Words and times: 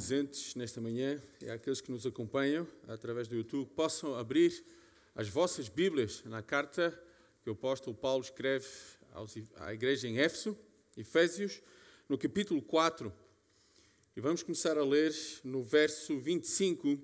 presentes 0.00 0.54
nesta 0.54 0.80
manhã 0.80 1.22
e 1.42 1.50
àqueles 1.50 1.82
que 1.82 1.92
nos 1.92 2.06
acompanham 2.06 2.66
através 2.88 3.28
do 3.28 3.36
YouTube 3.36 3.68
possam 3.76 4.14
abrir 4.14 4.64
as 5.14 5.28
vossas 5.28 5.68
Bíblias 5.68 6.22
na 6.24 6.42
carta 6.42 6.98
que 7.42 7.50
o 7.50 7.52
apóstolo 7.52 7.94
Paulo 7.94 8.24
escreve 8.24 8.66
à 9.56 9.74
igreja 9.74 10.08
em 10.08 10.18
Éfeso, 10.18 10.58
Efésios, 10.96 11.60
no 12.08 12.16
capítulo 12.16 12.62
4. 12.62 13.12
E 14.16 14.22
vamos 14.22 14.42
começar 14.42 14.78
a 14.78 14.82
ler 14.82 15.14
no 15.44 15.62
verso 15.62 16.18
25 16.18 16.98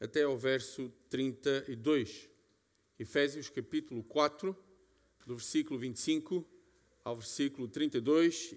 até 0.00 0.24
ao 0.24 0.36
verso 0.36 0.92
32. 1.08 2.28
Efésios 2.98 3.48
capítulo 3.50 4.02
4, 4.02 4.56
do 5.24 5.36
versículo 5.36 5.78
25 5.78 6.44
ao 7.04 7.14
versículo 7.14 7.68
32, 7.68 8.52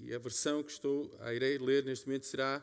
e 0.00 0.12
a 0.12 0.18
versão 0.18 0.64
que 0.64 0.72
estou 0.72 1.16
a 1.20 1.32
irei 1.32 1.58
ler 1.58 1.84
neste 1.84 2.04
momento 2.08 2.26
será 2.26 2.60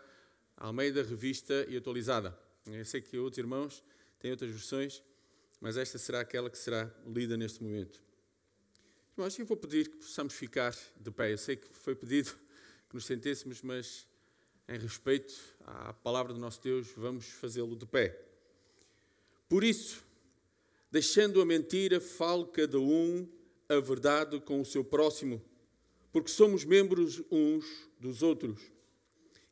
Almeida 0.58 1.04
Revista 1.04 1.66
e 1.70 1.78
Atualizada. 1.78 2.38
Eu 2.66 2.86
sei 2.86 3.02
que 3.02 3.18
outros 3.18 3.38
irmãos 3.38 3.84
têm 4.20 4.32
outras 4.32 4.50
versões, 4.52 5.04
mas 5.60 5.78
esta 5.78 5.98
será 5.98 6.22
aquela 6.22 6.50
que 6.50 6.58
será 6.58 6.92
lida 7.06 7.38
neste 7.38 7.62
momento. 7.62 8.02
Irmãos, 9.18 9.38
eu 9.38 9.46
vou 9.46 9.56
pedir 9.56 9.90
que 9.90 9.98
possamos 9.98 10.34
ficar 10.34 10.76
de 11.00 11.12
pé. 11.12 11.32
Eu 11.32 11.38
sei 11.38 11.56
que 11.56 11.68
foi 11.72 11.96
pedido 11.96 12.32
que 12.90 12.96
nos 12.96 13.06
sentêssemos, 13.06 13.62
mas 13.62 14.08
em 14.68 14.78
respeito 14.80 15.34
à 15.62 15.94
palavra 15.94 16.34
do 16.34 16.40
nosso 16.40 16.62
Deus, 16.62 16.88
vamos 16.98 17.28
fazê-lo 17.28 17.76
de 17.76 17.86
pé. 17.86 18.20
Por 19.48 19.64
isso, 19.64 20.04
deixando 20.92 21.40
a 21.40 21.46
mentira, 21.46 22.02
fale 22.02 22.46
cada 22.48 22.80
um 22.80 23.28
a 23.70 23.80
verdade 23.80 24.40
com 24.42 24.60
o 24.60 24.66
seu 24.66 24.84
próximo, 24.84 25.42
porque 26.12 26.30
somos 26.30 26.66
membros 26.66 27.22
uns 27.30 27.66
dos 28.00 28.24
outros. 28.24 28.75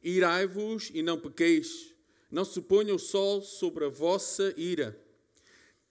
Irai-vos 0.03 0.91
e 0.93 1.01
não 1.01 1.17
pequeis, 1.17 1.93
não 2.29 2.43
se 2.43 2.59
ponha 2.61 2.93
o 2.93 2.99
sol 2.99 3.41
sobre 3.41 3.85
a 3.85 3.89
vossa 3.89 4.53
ira, 4.57 4.99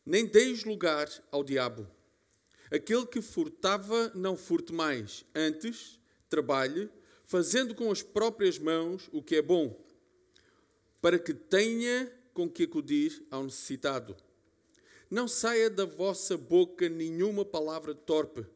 nem 0.05 0.27
deis 0.27 0.65
lugar 0.65 1.09
ao 1.31 1.43
diabo. 1.43 1.89
Aquele 2.71 3.07
que 3.07 3.23
furtava, 3.23 4.13
não 4.15 4.37
furte 4.37 4.73
mais, 4.73 5.25
antes 5.35 5.99
trabalhe, 6.29 6.91
fazendo 7.25 7.75
com 7.75 7.91
as 7.91 8.03
próprias 8.03 8.59
mãos 8.59 9.09
o 9.13 9.23
que 9.23 9.37
é 9.37 9.43
bom, 9.43 9.79
para 11.01 11.19
que 11.19 11.33
tenha 11.33 12.13
com 12.35 12.49
que 12.49 12.65
acudir 12.65 13.27
ao 13.31 13.45
necessitado. 13.45 14.17
Não 15.11 15.29
saia 15.29 15.71
da 15.71 15.85
vossa 15.85 16.37
boca 16.37 16.89
nenhuma 16.89 17.45
palavra 17.45 17.95
torpe, 17.95 18.47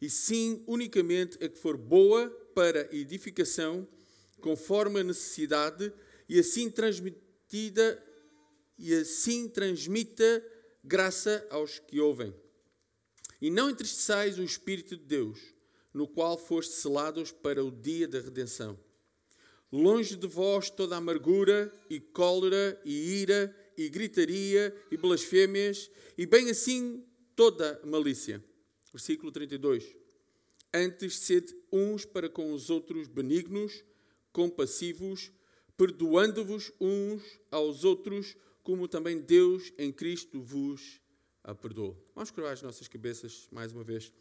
e 0.00 0.08
sim 0.08 0.62
unicamente 0.66 1.42
a 1.44 1.48
que 1.48 1.58
for 1.58 1.76
boa 1.76 2.28
para 2.54 2.88
edificação, 2.94 3.86
conforme 4.42 5.00
a 5.00 5.04
necessidade, 5.04 5.90
e 6.28 6.38
assim 6.38 6.70
transmitida 6.70 8.02
e 8.78 8.92
assim 8.94 9.48
transmita 9.48 10.44
graça 10.84 11.46
aos 11.48 11.78
que 11.78 12.00
ouvem. 12.00 12.34
E 13.40 13.50
não 13.50 13.70
entristeçais 13.70 14.38
o 14.38 14.42
Espírito 14.42 14.96
de 14.96 15.04
Deus, 15.04 15.38
no 15.94 16.06
qual 16.06 16.36
foste 16.36 16.74
selados 16.74 17.30
para 17.30 17.64
o 17.64 17.70
dia 17.70 18.08
da 18.08 18.20
redenção. 18.20 18.78
Longe 19.70 20.16
de 20.16 20.26
vós 20.26 20.68
toda 20.68 20.96
amargura 20.96 21.72
e 21.88 21.98
cólera 21.98 22.80
e 22.84 23.20
ira 23.20 23.56
e 23.76 23.88
gritaria 23.88 24.74
e 24.90 24.96
blasfêmias 24.96 25.90
e 26.18 26.26
bem 26.26 26.50
assim 26.50 27.02
toda 27.34 27.80
malícia. 27.84 28.44
Versículo 28.92 29.32
32. 29.32 29.96
Antes 30.74 31.18
sede 31.18 31.54
uns 31.72 32.04
para 32.04 32.28
com 32.28 32.52
os 32.52 32.70
outros 32.70 33.08
benignos, 33.08 33.82
compassivos, 34.32 35.30
perdoando-vos 35.76 36.72
uns 36.80 37.22
aos 37.50 37.84
outros, 37.84 38.36
como 38.62 38.88
também 38.88 39.20
Deus 39.20 39.72
em 39.76 39.92
Cristo 39.92 40.40
vos 40.40 41.00
perdoou. 41.60 41.96
Vamos 42.14 42.30
curvar 42.30 42.52
as 42.52 42.62
nossas 42.62 42.86
cabeças 42.86 43.48
mais 43.50 43.72
uma 43.72 43.82
vez. 43.82 44.12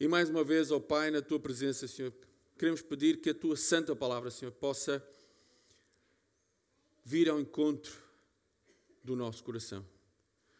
E 0.00 0.08
mais 0.08 0.28
uma 0.28 0.42
vez, 0.42 0.70
ó 0.70 0.80
Pai, 0.80 1.10
na 1.10 1.22
tua 1.22 1.38
presença, 1.38 1.86
Senhor, 1.86 2.12
queremos 2.58 2.82
pedir 2.82 3.20
que 3.20 3.30
a 3.30 3.34
tua 3.34 3.56
santa 3.56 3.94
palavra, 3.94 4.30
Senhor, 4.30 4.50
possa 4.52 5.04
vir 7.04 7.28
ao 7.28 7.40
encontro 7.40 7.92
do 9.04 9.14
nosso 9.14 9.44
coração. 9.44 9.86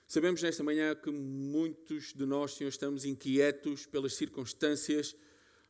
Sabemos 0.07 0.43
nesta 0.43 0.63
manhã 0.63 0.95
que 0.95 1.11
muitos 1.11 2.13
de 2.13 2.27
nós, 2.27 2.53
Senhor, 2.53 2.69
estamos 2.69 3.05
inquietos 3.05 3.87
pelas 3.87 4.15
circunstâncias, 4.15 5.17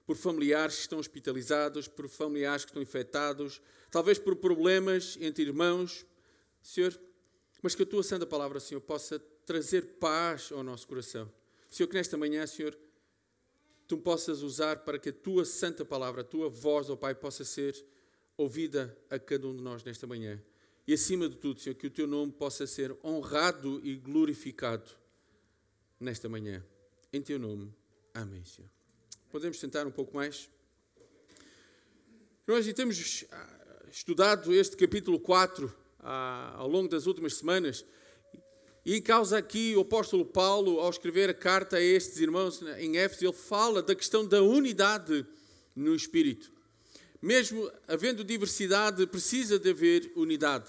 por 0.07 0.17
familiares 0.17 0.77
que 0.77 0.81
estão 0.83 0.99
hospitalizados, 0.99 1.89
por 1.89 2.09
familiares 2.09 2.65
que 2.65 2.71
estão 2.71 2.83
infectados, 2.83 3.61
talvez 3.91 4.19
por 4.19 4.37
problemas 4.37 5.17
entre 5.21 5.45
irmãos, 5.45 6.05
Senhor, 6.63 6.99
mas 7.63 7.75
que 7.75 7.83
a 7.83 7.87
tua 7.87 8.03
santa 8.03 8.27
palavra, 8.27 8.59
Senhor, 8.59 8.81
possa 8.81 9.19
trazer 9.47 9.99
paz 9.99 10.51
ao 10.53 10.63
nosso 10.63 10.87
coração. 10.87 11.31
Senhor, 11.71 11.89
que 11.89 11.95
nesta 11.95 12.17
manhã, 12.17 12.47
Senhor, 12.47 12.77
tu 13.87 13.97
possas 13.97 14.43
usar 14.43 14.79
para 14.79 14.99
que 14.99 15.11
a 15.11 15.13
tua 15.13 15.45
santa 15.45 15.85
palavra, 15.85 16.23
a 16.23 16.25
tua 16.25 16.49
voz, 16.49 16.91
ó 16.91 16.97
Pai, 16.97 17.15
possa 17.15 17.45
ser 17.45 17.75
ouvida 18.37 18.97
a 19.09 19.19
cada 19.19 19.47
um 19.47 19.57
de 19.57 19.63
nós 19.63 19.85
nesta 19.85 20.07
manhã. 20.07 20.43
E 20.87 20.95
acima 20.95 21.29
de 21.29 21.37
tudo, 21.37 21.61
Senhor, 21.61 21.77
que 21.77 21.87
o 21.87 21.91
teu 21.91 22.07
nome 22.07 22.33
possa 22.33 22.67
ser 22.67 22.97
honrado 23.05 23.81
e 23.85 23.97
glorificado 23.97 24.91
nesta 26.01 26.29
manhã. 26.29 26.65
Em 27.13 27.23
teu 27.23 27.39
nome. 27.39 27.73
Amém, 28.13 28.45
Senhor. 28.45 28.82
Podemos 29.33 29.59
sentar 29.59 29.87
um 29.87 29.91
pouco 29.91 30.15
mais? 30.15 30.49
Nós 32.47 32.71
temos 32.75 33.25
ah, 33.33 33.49
estudado 33.91 34.55
este 34.55 34.77
capítulo 34.77 35.19
4 35.19 35.75
ah, 36.01 36.53
ao 36.57 36.69
longo 36.69 36.89
das 36.89 37.07
últimas 37.07 37.35
semanas. 37.35 37.85
E 38.85 38.95
em 38.95 39.03
causa 39.03 39.39
aqui, 39.39 39.75
o 39.75 39.81
apóstolo 39.81 40.25
Paulo, 40.25 40.79
ao 40.79 40.91
escrever 40.91 41.31
a 41.31 41.35
carta 41.35 41.79
a 41.79 41.81
estes 41.81 42.21
irmãos 42.21 42.63
em 42.79 42.99
Éfeso, 42.99 43.25
ele 43.25 43.33
fala 43.33 43.83
da 43.83 43.95
questão 43.95 44.25
da 44.25 44.43
unidade 44.43 45.27
no 45.75 45.97
Espírito 45.97 46.53
mesmo 47.23 47.71
havendo 47.87 48.25
diversidade, 48.25 49.07
precisa 49.07 49.57
de 49.57 49.71
haver 49.71 50.13
unidade. 50.17 50.69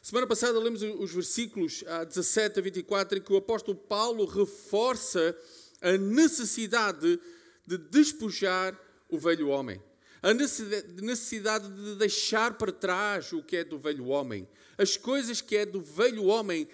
Semana 0.00 0.26
passada 0.26 0.58
lemos 0.58 0.80
os 0.82 1.12
versículos 1.12 1.84
17 2.08 2.58
a 2.58 2.62
24 2.62 3.18
em 3.18 3.20
que 3.20 3.32
o 3.32 3.36
apóstolo 3.36 3.76
Paulo 3.76 4.24
reforça 4.24 5.36
a 5.82 5.92
necessidade 5.98 7.00
de 7.00 7.20
despojar 7.66 8.78
o 9.08 9.18
velho 9.18 9.48
homem. 9.48 9.82
A 10.22 10.32
necessidade 10.32 11.68
de 11.68 11.96
deixar 11.96 12.56
para 12.56 12.70
trás 12.70 13.32
o 13.32 13.42
que 13.42 13.56
é 13.56 13.64
do 13.64 13.78
velho 13.78 14.06
homem. 14.06 14.48
As 14.78 14.96
coisas 14.96 15.40
que 15.40 15.56
é 15.56 15.66
do 15.66 15.80
velho 15.80 16.24
homem 16.24 16.68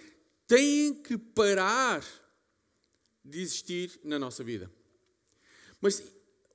têm 0.47 0.93
que 0.93 1.17
parar 1.17 2.05
de 3.25 3.41
existir 3.41 3.99
na 4.03 4.19
nossa 4.19 4.43
vida. 4.43 4.71
Mas 5.81 6.03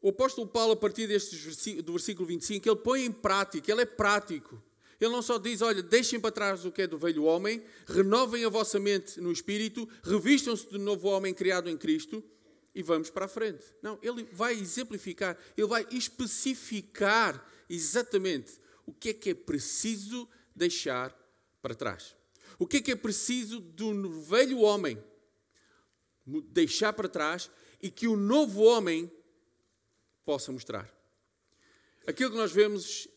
o 0.00 0.10
apóstolo 0.10 0.46
Paulo, 0.46 0.72
a 0.72 0.76
partir 0.76 1.08
deste 1.08 1.82
do 1.82 1.92
versículo 1.92 2.26
25, 2.28 2.68
ele 2.68 2.76
põe 2.76 3.04
em 3.04 3.12
prática, 3.12 3.72
ele 3.72 3.82
é 3.82 3.86
prático. 3.86 4.62
Ele 5.00 5.10
não 5.10 5.22
só 5.22 5.38
diz, 5.38 5.62
olha, 5.62 5.82
deixem 5.82 6.20
para 6.20 6.30
trás 6.30 6.64
o 6.64 6.70
que 6.70 6.82
é 6.82 6.86
do 6.86 6.96
velho 6.96 7.24
homem, 7.24 7.62
renovem 7.86 8.44
a 8.44 8.48
vossa 8.48 8.78
mente 8.78 9.20
no 9.20 9.32
espírito, 9.32 9.88
revistam-se 10.02 10.68
do 10.70 10.78
novo 10.78 11.08
homem 11.08 11.34
criado 11.34 11.68
em 11.68 11.76
Cristo 11.76 12.22
e 12.74 12.82
vamos 12.82 13.10
para 13.10 13.26
a 13.26 13.28
frente. 13.28 13.64
Não, 13.80 13.98
ele 14.02 14.24
vai 14.32 14.54
exemplificar, 14.54 15.38
ele 15.56 15.66
vai 15.66 15.86
especificar 15.90 17.46
exatamente 17.68 18.60
o 18.86 18.92
que 18.92 19.10
é 19.10 19.14
que 19.14 19.30
é 19.30 19.34
preciso 19.34 20.28
deixar 20.54 21.16
para 21.62 21.74
trás. 21.74 22.16
O 22.58 22.66
que 22.66 22.78
é 22.78 22.80
que 22.80 22.92
é 22.92 22.96
preciso 22.96 23.60
do 23.60 24.20
velho 24.22 24.60
homem 24.60 25.02
deixar 26.26 26.92
para 26.92 27.08
trás 27.08 27.50
e 27.82 27.90
que 27.90 28.08
o 28.08 28.16
novo 28.16 28.62
homem 28.62 29.10
possa 30.24 30.50
mostrar. 30.50 30.92
Aquilo 32.06 32.30
que 32.30 32.36
nós 32.36 32.52
vemos 32.52 33.08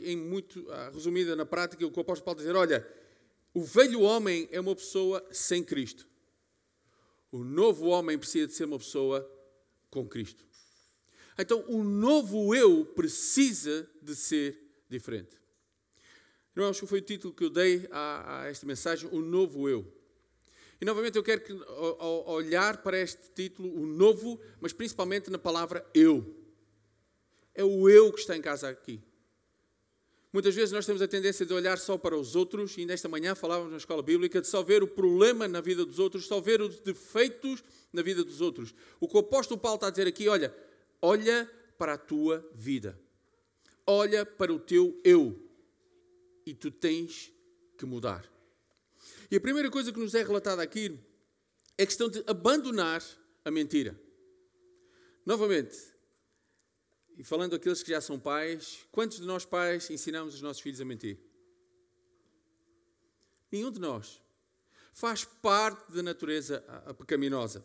em 0.00 0.16
muito 0.16 0.70
ah, 0.70 0.90
resumida 0.92 1.34
na 1.34 1.46
prática, 1.46 1.86
o 1.86 1.90
que 1.90 1.98
o 1.98 2.02
apóstolo 2.02 2.24
Paulo 2.24 2.38
dizer, 2.38 2.54
olha, 2.54 2.86
o 3.54 3.62
velho 3.62 4.02
homem 4.02 4.46
é 4.52 4.60
uma 4.60 4.76
pessoa 4.76 5.26
sem 5.32 5.64
Cristo. 5.64 6.06
O 7.30 7.44
novo 7.44 7.86
homem 7.86 8.18
precisa 8.18 8.46
de 8.46 8.54
ser 8.54 8.64
uma 8.64 8.78
pessoa 8.78 9.28
com 9.90 10.08
Cristo. 10.08 10.44
Então, 11.38 11.64
o 11.68 11.84
novo 11.84 12.54
eu 12.54 12.84
precisa 12.84 13.88
de 14.00 14.14
ser 14.14 14.58
diferente. 14.88 15.36
Irmãos, 16.56 16.78
foi 16.78 17.00
o 17.00 17.02
título 17.02 17.34
que 17.34 17.44
eu 17.44 17.50
dei 17.50 17.86
a, 17.90 18.40
a, 18.40 18.46
esta 18.48 18.64
mensagem, 18.64 19.08
o 19.12 19.20
novo 19.20 19.68
eu. 19.68 19.92
E 20.80 20.84
novamente 20.84 21.16
eu 21.16 21.22
quero 21.22 21.42
que, 21.42 21.52
olhar 21.52 22.82
para 22.82 22.98
este 22.98 23.30
título, 23.34 23.70
o 23.74 23.86
novo, 23.86 24.40
mas 24.60 24.72
principalmente 24.72 25.30
na 25.30 25.38
palavra 25.38 25.86
eu. 25.94 26.34
É 27.54 27.64
o 27.64 27.88
eu 27.88 28.12
que 28.12 28.20
está 28.20 28.36
em 28.36 28.42
casa 28.42 28.68
aqui. 28.68 29.02
Muitas 30.36 30.54
vezes 30.54 30.70
nós 30.70 30.84
temos 30.84 31.00
a 31.00 31.08
tendência 31.08 31.46
de 31.46 31.54
olhar 31.54 31.78
só 31.78 31.96
para 31.96 32.14
os 32.14 32.36
outros, 32.36 32.76
e 32.76 32.84
nesta 32.84 33.08
manhã 33.08 33.34
falávamos 33.34 33.70
na 33.70 33.78
escola 33.78 34.02
bíblica 34.02 34.38
de 34.38 34.46
só 34.46 34.62
ver 34.62 34.82
o 34.82 34.86
problema 34.86 35.48
na 35.48 35.62
vida 35.62 35.82
dos 35.82 35.98
outros, 35.98 36.26
só 36.26 36.42
ver 36.42 36.60
os 36.60 36.78
defeitos 36.78 37.64
na 37.90 38.02
vida 38.02 38.22
dos 38.22 38.42
outros. 38.42 38.74
O 39.00 39.08
que 39.08 39.16
o 39.16 39.20
apóstolo 39.20 39.58
Paulo 39.58 39.76
está 39.76 39.86
a 39.86 39.90
dizer 39.90 40.06
aqui, 40.06 40.28
olha, 40.28 40.54
olha 41.00 41.50
para 41.78 41.94
a 41.94 41.96
tua 41.96 42.46
vida. 42.52 43.00
olha 43.86 44.26
para 44.26 44.52
o 44.52 44.58
teu 44.58 45.00
eu 45.02 45.42
e 46.44 46.52
tu 46.52 46.70
tens 46.70 47.32
que 47.78 47.86
mudar. 47.86 48.30
E 49.30 49.36
a 49.36 49.40
primeira 49.40 49.70
coisa 49.70 49.90
que 49.90 49.98
nos 49.98 50.14
é 50.14 50.22
relatada 50.22 50.62
aqui 50.62 51.00
é 51.78 51.84
a 51.84 51.86
questão 51.86 52.10
de 52.10 52.22
abandonar 52.26 53.02
a 53.42 53.50
mentira. 53.50 53.98
Novamente, 55.24 55.78
e 57.16 57.24
falando 57.24 57.52
daqueles 57.52 57.82
que 57.82 57.90
já 57.90 58.00
são 58.00 58.18
pais, 58.18 58.80
quantos 58.92 59.18
de 59.18 59.24
nós 59.24 59.44
pais 59.44 59.88
ensinamos 59.90 60.34
os 60.34 60.42
nossos 60.42 60.62
filhos 60.62 60.80
a 60.80 60.84
mentir? 60.84 61.18
Nenhum 63.50 63.70
de 63.70 63.80
nós. 63.80 64.20
Faz 64.92 65.24
parte 65.24 65.92
da 65.92 66.02
natureza 66.02 66.60
pecaminosa. 66.98 67.64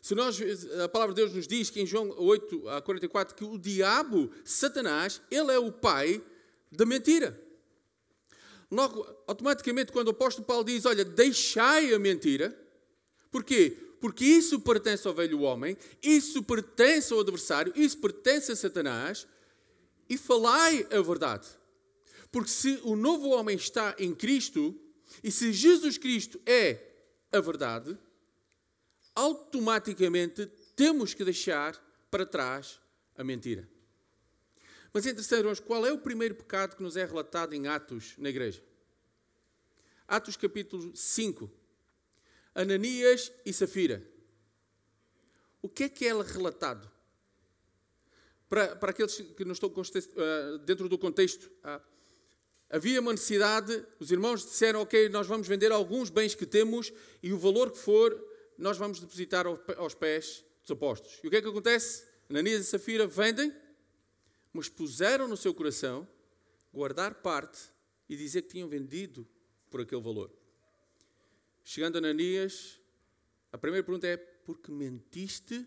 Se 0.00 0.14
nós, 0.14 0.40
a 0.82 0.88
palavra 0.88 1.14
de 1.14 1.20
Deus 1.20 1.32
nos 1.32 1.46
diz 1.46 1.70
que 1.70 1.80
em 1.80 1.86
João 1.86 2.10
8 2.16 2.68
a 2.68 2.82
44 2.82 3.36
que 3.36 3.44
o 3.44 3.58
diabo, 3.58 4.32
Satanás, 4.44 5.20
ele 5.30 5.52
é 5.52 5.58
o 5.58 5.70
pai 5.70 6.22
da 6.70 6.84
mentira. 6.84 7.40
Logo, 8.70 9.06
automaticamente, 9.26 9.92
quando 9.92 10.08
o 10.08 10.12
apóstolo 10.12 10.46
Paulo 10.46 10.64
diz: 10.64 10.84
Olha, 10.86 11.04
deixai 11.04 11.92
a 11.92 11.98
mentira, 11.98 12.56
porquê? 13.30 13.76
Porque 14.02 14.24
isso 14.24 14.58
pertence 14.58 15.06
ao 15.06 15.14
velho 15.14 15.42
homem, 15.42 15.76
isso 16.02 16.42
pertence 16.42 17.12
ao 17.12 17.20
adversário, 17.20 17.72
isso 17.76 17.96
pertence 17.98 18.50
a 18.50 18.56
Satanás, 18.56 19.28
e 20.08 20.18
falai 20.18 20.84
a 20.90 21.00
verdade. 21.00 21.46
Porque 22.32 22.50
se 22.50 22.80
o 22.82 22.96
novo 22.96 23.28
homem 23.28 23.54
está 23.54 23.94
em 24.00 24.12
Cristo, 24.12 24.76
e 25.22 25.30
se 25.30 25.52
Jesus 25.52 25.98
Cristo 25.98 26.40
é 26.44 26.82
a 27.30 27.38
verdade, 27.38 27.96
automaticamente 29.14 30.46
temos 30.74 31.14
que 31.14 31.24
deixar 31.24 31.80
para 32.10 32.26
trás 32.26 32.80
a 33.16 33.22
mentira. 33.22 33.68
Mas 34.92 35.06
é 35.06 35.10
interessante, 35.10 35.42
irmãos, 35.42 35.60
qual 35.60 35.86
é 35.86 35.92
o 35.92 35.98
primeiro 35.98 36.34
pecado 36.34 36.74
que 36.74 36.82
nos 36.82 36.96
é 36.96 37.04
relatado 37.04 37.54
em 37.54 37.68
Atos 37.68 38.14
na 38.18 38.30
igreja? 38.30 38.64
Atos 40.08 40.36
capítulo 40.36 40.90
5. 40.92 41.61
Ananias 42.54 43.32
e 43.44 43.52
Safira. 43.52 44.02
O 45.60 45.68
que 45.68 45.84
é 45.84 45.88
que 45.88 46.06
é 46.06 46.12
relatado? 46.22 46.90
Para, 48.48 48.76
para 48.76 48.90
aqueles 48.90 49.16
que 49.16 49.44
não 49.44 49.52
estão 49.52 49.72
ah, 49.72 50.58
dentro 50.58 50.88
do 50.88 50.98
contexto, 50.98 51.50
ah, 51.62 51.80
havia 52.68 53.00
uma 53.00 53.12
necessidade, 53.12 53.84
os 53.98 54.10
irmãos 54.10 54.44
disseram, 54.44 54.82
ok, 54.82 55.08
nós 55.08 55.26
vamos 55.26 55.48
vender 55.48 55.72
alguns 55.72 56.10
bens 56.10 56.34
que 56.34 56.44
temos 56.44 56.92
e 57.22 57.32
o 57.32 57.38
valor 57.38 57.70
que 57.70 57.78
for, 57.78 58.12
nós 58.58 58.76
vamos 58.76 59.00
depositar 59.00 59.46
aos 59.46 59.94
pés 59.94 60.44
dos 60.60 60.70
apóstolos. 60.70 61.18
E 61.22 61.26
o 61.26 61.30
que 61.30 61.36
é 61.36 61.42
que 61.42 61.48
acontece? 61.48 62.04
Ananias 62.28 62.62
e 62.62 62.64
Safira 62.64 63.06
vendem 63.06 63.52
mas 64.52 64.68
puseram 64.68 65.26
no 65.26 65.36
seu 65.36 65.54
coração 65.54 66.06
guardar 66.72 67.14
parte 67.14 67.58
e 68.08 68.16
dizer 68.16 68.42
que 68.42 68.48
tinham 68.48 68.68
vendido 68.68 69.26
por 69.70 69.80
aquele 69.80 70.00
valor. 70.00 70.30
Chegando 71.64 71.96
a 71.96 71.98
Ananias, 71.98 72.80
a 73.52 73.58
primeira 73.58 73.84
pergunta 73.84 74.06
é: 74.06 74.16
porque 74.16 74.70
mentiste 74.70 75.66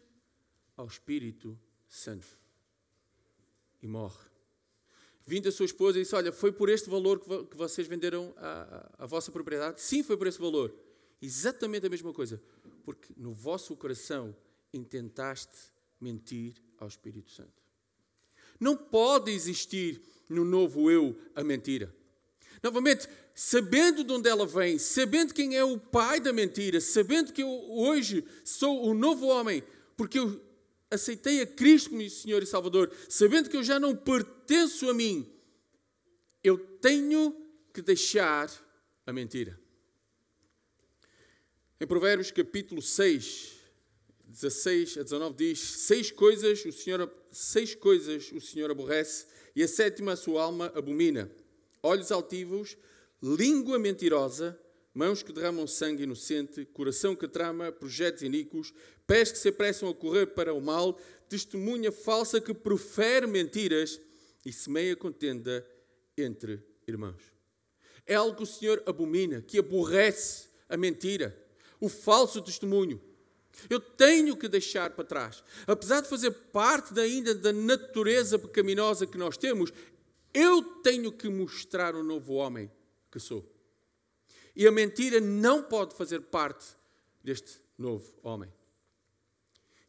ao 0.76 0.88
Espírito 0.88 1.60
Santo? 1.88 2.28
E 3.82 3.88
morre. 3.88 4.30
Vindo 5.26 5.50
a 5.50 5.52
sua 5.52 5.66
esposa 5.66 5.98
e 5.98 6.04
disse: 6.04 6.16
Olha, 6.16 6.32
foi 6.32 6.52
por 6.52 6.70
este 6.70 6.90
valor 6.90 7.20
que 7.48 7.56
vocês 7.58 7.88
venderam 7.88 8.34
a, 8.38 8.92
a, 9.00 9.04
a 9.04 9.06
vossa 9.06 9.32
propriedade? 9.32 9.82
Sim, 9.82 10.04
foi 10.04 10.18
por 10.18 10.28
esse 10.28 10.40
valor. 10.40 10.74
Exatamente 11.22 11.86
a 11.86 11.90
mesma 11.90 12.14
coisa. 12.14 12.42
Porque 12.84 13.14
no 13.18 13.34
vosso 13.34 13.76
coração 13.76 14.36
intentaste 14.74 15.74
mentir 16.00 16.56
ao 16.78 16.88
Espírito 16.88 17.32
Santo. 17.32 17.64
Não 18.60 18.78
pode 18.78 19.32
existir 19.32 20.02
no 20.30 20.46
novo 20.46 20.92
eu 20.92 21.20
a 21.34 21.44
mentira. 21.44 21.94
Novamente, 22.64 23.08
sabendo 23.34 24.04
de 24.04 24.12
onde 24.12 24.30
ela 24.30 24.46
vem, 24.46 24.78
sabendo 24.78 25.34
quem 25.34 25.56
é 25.56 25.64
o 25.64 25.78
pai 25.78 26.20
da 26.20 26.34
mentira, 26.34 26.80
sabendo 26.80 27.34
que 27.34 27.44
eu 27.44 27.50
hoje 27.50 28.24
sou 28.44 28.86
o 28.86 28.94
novo 28.94 29.28
homem, 29.28 29.64
porque 29.98 30.20
eu 30.20 30.42
aceitei 30.90 31.42
a 31.42 31.48
Cristo 31.48 31.90
como 31.90 32.10
Senhor 32.10 32.42
e 32.42 32.46
Salvador, 32.46 32.92
sabendo 33.10 33.50
que 33.50 33.58
eu 33.58 33.64
já 33.64 33.80
não 33.80 33.96
pertenço 33.96 34.90
a 34.90 34.94
mim, 34.94 35.32
eu 36.44 36.58
tenho 36.58 37.36
que 37.74 37.82
deixar 37.82 38.50
a 39.06 39.12
mentira. 39.12 39.60
Em 41.80 41.86
Provérbios 41.86 42.32
capítulo 42.32 42.82
6, 42.82 43.56
16 44.28 44.98
a 44.98 45.04
19 45.04 45.36
diz: 45.36 45.60
Seis 45.60 46.12
coisas 46.12 46.64
o 46.66 46.72
Senhor, 46.72 47.12
seis 47.32 47.76
coisas 47.76 48.32
o 48.32 48.40
Senhor 48.40 48.72
aborrece 48.72 49.28
e 49.56 49.62
a 49.62 49.68
sétima 49.68 50.14
a 50.14 50.16
sua 50.16 50.44
alma 50.44 50.72
abomina: 50.76 51.30
olhos 51.86 52.12
altivos, 52.12 52.78
língua 53.22 53.78
mentirosa, 53.78 54.60
mãos 54.94 55.22
que 55.22 55.32
derramam 55.32 55.68
sangue 55.68 56.04
inocente, 56.04 56.66
coração 56.66 57.16
que 57.16 57.28
trama 57.28 57.72
projetos 57.72 58.24
iníquos, 58.24 58.74
pés 59.06 59.32
que 59.32 59.38
se 59.38 59.50
apressam 59.50 59.90
a 59.90 59.94
correr 59.94 60.28
para 60.28 60.54
o 60.54 60.62
mal, 60.62 61.00
testemunha 61.30 61.92
falsa 61.92 62.42
que 62.42 62.54
profere 62.54 63.28
mentiras 63.28 64.02
e 64.46 64.52
semeia 64.52 64.96
contenda 64.96 65.66
entre 66.18 66.64
irmãos. 66.88 67.22
É 68.06 68.16
algo 68.16 68.38
que 68.38 68.44
o 68.44 68.48
Senhor 68.48 68.82
abomina, 68.86 69.42
que 69.42 69.60
aborrece 69.60 70.48
a 70.70 70.78
mentira, 70.78 71.36
o 71.80 71.90
falso 71.90 72.42
testemunho. 72.42 73.02
Eu 73.70 73.80
tenho 73.80 74.36
que 74.36 74.48
deixar 74.48 74.92
para 74.92 75.06
trás. 75.06 75.44
Apesar 75.66 76.02
de 76.02 76.10
fazer 76.10 76.32
parte 76.32 77.00
ainda 77.00 77.34
da 77.34 77.54
natureza 77.54 78.38
pecaminosa 78.38 79.08
que 79.08 79.18
nós 79.18 79.38
temos, 79.38 79.72
eu 80.36 80.62
tenho 80.84 81.14
que 81.14 81.30
mostrar 81.30 81.96
o 81.96 82.04
novo 82.04 82.34
homem 82.34 82.70
que 83.10 83.20
sou. 83.20 83.50
E 84.54 84.68
a 84.68 84.72
mentira 84.72 85.22
não 85.22 85.64
pode 85.64 85.96
fazer 85.96 86.20
parte 86.24 86.66
deste 87.24 87.62
novo 87.78 88.14
homem. 88.22 88.52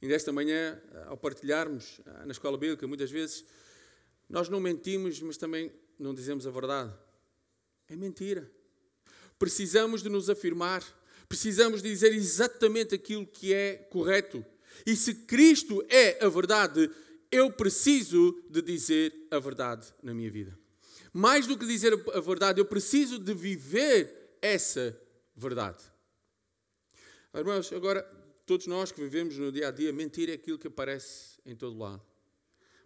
E 0.01 0.07
nesta 0.07 0.33
manhã, 0.33 0.81
ao 1.07 1.17
partilharmos 1.17 2.01
ah, 2.07 2.25
na 2.27 2.31
escola 2.33 2.57
bíblica, 2.57 2.87
muitas 2.87 3.11
vezes 3.11 3.45
nós 4.29 4.49
não 4.49 4.61
mentimos, 4.61 5.21
mas 5.21 5.37
também 5.37 5.73
não 5.99 6.15
dizemos 6.15 6.47
a 6.47 6.51
verdade. 6.51 6.95
É 7.89 7.97
mentira. 7.97 8.49
Precisamos 9.39 10.03
de 10.03 10.09
nos 10.09 10.31
afirmar. 10.31 10.83
Precisamos 11.29 11.83
dizer 11.83 12.13
exatamente 12.13 12.95
aquilo 12.95 13.27
que 13.27 13.53
é 13.53 13.75
correto. 13.91 14.45
E 14.85 14.95
se 14.95 15.15
Cristo 15.15 15.85
é 15.89 16.25
a 16.25 16.29
verdade, 16.29 16.91
eu 17.37 17.53
preciso 17.53 18.43
de 18.49 18.63
dizer 18.63 19.15
a 19.31 19.39
verdade 19.39 19.93
na 20.03 20.15
minha 20.15 20.31
vida. 20.31 20.59
Mais 21.13 21.47
do 21.47 21.57
que 21.57 21.67
dizer 21.67 21.93
a 22.15 22.21
verdade, 22.21 22.61
eu 22.61 22.65
preciso 22.65 23.19
de 23.19 23.33
viver 23.35 24.39
essa 24.41 24.99
verdade. 25.35 25.85
Irmãos, 27.35 27.73
agora, 27.73 28.03
todos 28.47 28.67
nós 28.67 28.91
que 28.91 29.01
vivemos 29.01 29.37
no 29.39 29.53
dia 29.53 29.69
a 29.69 29.71
dia, 29.71 29.93
mentir 29.93 30.29
é 30.29 30.33
aquilo 30.33 30.59
que 30.59 30.69
aparece 30.69 31.39
em 31.45 31.55
todo 31.55 31.79
lado. 31.79 32.03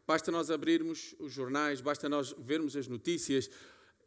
Basta 0.06 0.30
nós 0.32 0.50
abrirmos 0.50 1.14
os 1.18 1.32
jornais, 1.32 1.80
basta 1.80 2.08
nós 2.08 2.34
vermos 2.38 2.76
as 2.76 2.88
notícias 2.88 3.48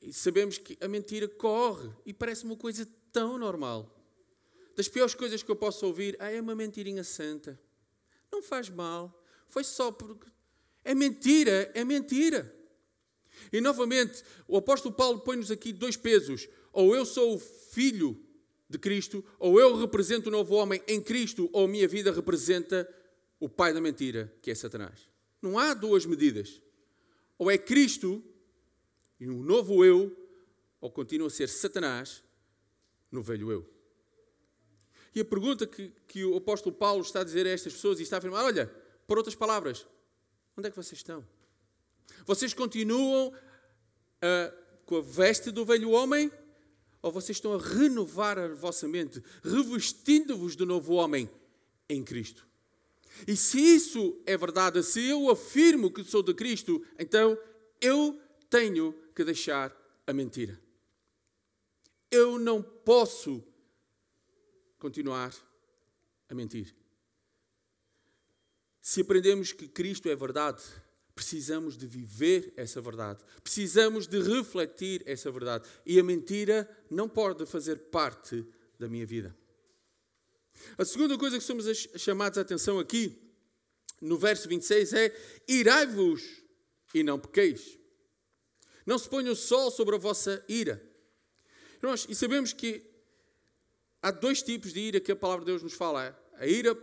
e 0.01 0.11
sabemos 0.11 0.57
que 0.57 0.77
a 0.81 0.87
mentira 0.87 1.27
corre 1.27 1.89
e 2.05 2.13
parece 2.13 2.43
uma 2.43 2.57
coisa 2.57 2.87
tão 3.11 3.37
normal 3.37 4.03
das 4.75 4.87
piores 4.87 5.13
coisas 5.13 5.43
que 5.43 5.51
eu 5.51 5.55
posso 5.55 5.85
ouvir, 5.85 6.15
ah, 6.19 6.31
é 6.31 6.41
uma 6.41 6.55
mentirinha 6.55 7.03
santa. 7.03 7.59
Não 8.31 8.41
faz 8.41 8.69
mal. 8.69 9.22
Foi 9.53 9.63
só 9.63 9.91
porque. 9.91 10.27
É 10.83 10.95
mentira, 10.95 11.71
é 11.75 11.85
mentira. 11.85 12.51
E 13.51 13.61
novamente, 13.61 14.23
o 14.47 14.57
apóstolo 14.57 14.95
Paulo 14.95 15.19
põe-nos 15.19 15.51
aqui 15.51 15.71
dois 15.71 15.95
pesos. 15.95 16.49
Ou 16.71 16.95
eu 16.95 17.05
sou 17.05 17.35
o 17.35 17.39
filho 17.39 18.19
de 18.67 18.79
Cristo, 18.79 19.23
ou 19.37 19.59
eu 19.59 19.77
represento 19.77 20.29
o 20.29 20.31
novo 20.31 20.55
homem 20.55 20.81
em 20.87 20.99
Cristo, 20.99 21.51
ou 21.53 21.65
a 21.65 21.67
minha 21.67 21.87
vida 21.87 22.11
representa 22.11 22.91
o 23.39 23.47
pai 23.47 23.71
da 23.71 23.79
mentira, 23.79 24.33
que 24.41 24.49
é 24.49 24.55
Satanás. 24.55 25.07
Não 25.39 25.59
há 25.59 25.75
duas 25.75 26.03
medidas. 26.03 26.59
Ou 27.37 27.51
é 27.51 27.57
Cristo 27.57 28.23
e 29.19 29.29
um 29.29 29.43
novo 29.43 29.85
eu, 29.85 30.17
ou 30.81 30.89
continua 30.89 31.27
a 31.27 31.29
ser 31.29 31.47
Satanás 31.47 32.23
no 33.11 33.21
velho 33.21 33.51
eu. 33.51 33.69
E 35.13 35.19
a 35.19 35.25
pergunta 35.25 35.67
que, 35.67 35.93
que 36.07 36.25
o 36.25 36.37
apóstolo 36.37 36.75
Paulo 36.75 37.03
está 37.03 37.21
a 37.21 37.23
dizer 37.23 37.45
a 37.45 37.51
estas 37.51 37.73
pessoas 37.73 37.99
e 37.99 38.03
está 38.03 38.15
a 38.15 38.19
afirmar: 38.19 38.43
olha, 38.43 38.82
por 39.07 39.17
outras 39.17 39.35
palavras, 39.35 39.87
onde 40.57 40.67
é 40.67 40.71
que 40.71 40.77
vocês 40.77 40.99
estão? 40.99 41.25
Vocês 42.25 42.53
continuam 42.53 43.29
uh, 43.29 44.63
com 44.85 44.97
a 44.97 45.01
veste 45.01 45.51
do 45.51 45.65
velho 45.65 45.91
homem? 45.91 46.31
Ou 47.01 47.11
vocês 47.11 47.37
estão 47.37 47.53
a 47.53 47.57
renovar 47.57 48.39
a 48.39 48.47
vossa 48.47 48.87
mente, 48.87 49.21
revestindo-vos 49.43 50.55
do 50.55 50.65
novo 50.65 50.93
homem 50.93 51.29
em 51.89 52.01
Cristo? 52.03 52.47
E 53.27 53.35
se 53.35 53.59
isso 53.59 54.21
é 54.25 54.37
verdade, 54.37 54.81
se 54.83 55.09
eu 55.09 55.29
afirmo 55.29 55.91
que 55.91 56.03
sou 56.03 56.23
de 56.23 56.33
Cristo, 56.33 56.83
então 56.97 57.37
eu 57.81 58.19
tenho 58.49 58.93
que 59.13 59.23
deixar 59.23 59.75
a 60.07 60.13
mentira. 60.13 60.59
Eu 62.09 62.39
não 62.39 62.61
posso 62.61 63.43
continuar 64.79 65.33
a 66.29 66.33
mentir. 66.33 66.73
Se 68.83 69.01
aprendemos 69.01 69.51
que 69.51 69.67
Cristo 69.67 70.07
é 70.07 70.15
verdade, 70.15 70.61
Precisamos 71.15 71.77
de 71.77 71.85
viver 71.85 72.53
essa 72.57 72.81
verdade. 72.81 73.23
Precisamos 73.43 74.07
de 74.07 74.19
refletir 74.19 75.03
essa 75.05 75.29
verdade. 75.31 75.69
E 75.85 75.99
a 75.99 76.03
mentira 76.03 76.67
não 76.89 77.07
pode 77.07 77.45
fazer 77.45 77.77
parte 77.91 78.45
da 78.79 78.87
minha 78.87 79.05
vida. 79.05 79.35
A 80.77 80.83
segunda 80.83 81.17
coisa 81.17 81.37
que 81.37 81.43
somos 81.43 81.65
chamados 81.97 82.37
a 82.37 82.41
atenção 82.41 82.79
aqui, 82.79 83.31
no 84.01 84.17
verso 84.17 84.47
26, 84.49 84.93
é: 84.93 85.15
irai-vos 85.47 86.23
e 86.95 87.03
não 87.03 87.19
pequeis. 87.19 87.77
Não 88.85 88.97
se 88.97 89.07
ponha 89.07 89.31
o 89.31 89.35
sol 89.35 89.69
sobre 89.69 89.95
a 89.95 89.99
vossa 89.99 90.43
ira. 90.47 90.81
E 92.09 92.15
sabemos 92.15 92.53
que 92.53 92.81
há 94.01 94.09
dois 94.09 94.41
tipos 94.41 94.73
de 94.73 94.79
ira 94.79 94.99
que 94.99 95.11
a 95.11 95.15
palavra 95.15 95.45
de 95.45 95.51
Deus 95.51 95.61
nos 95.61 95.73
fala. 95.73 96.19
A 96.37 96.47
ira, 96.47 96.75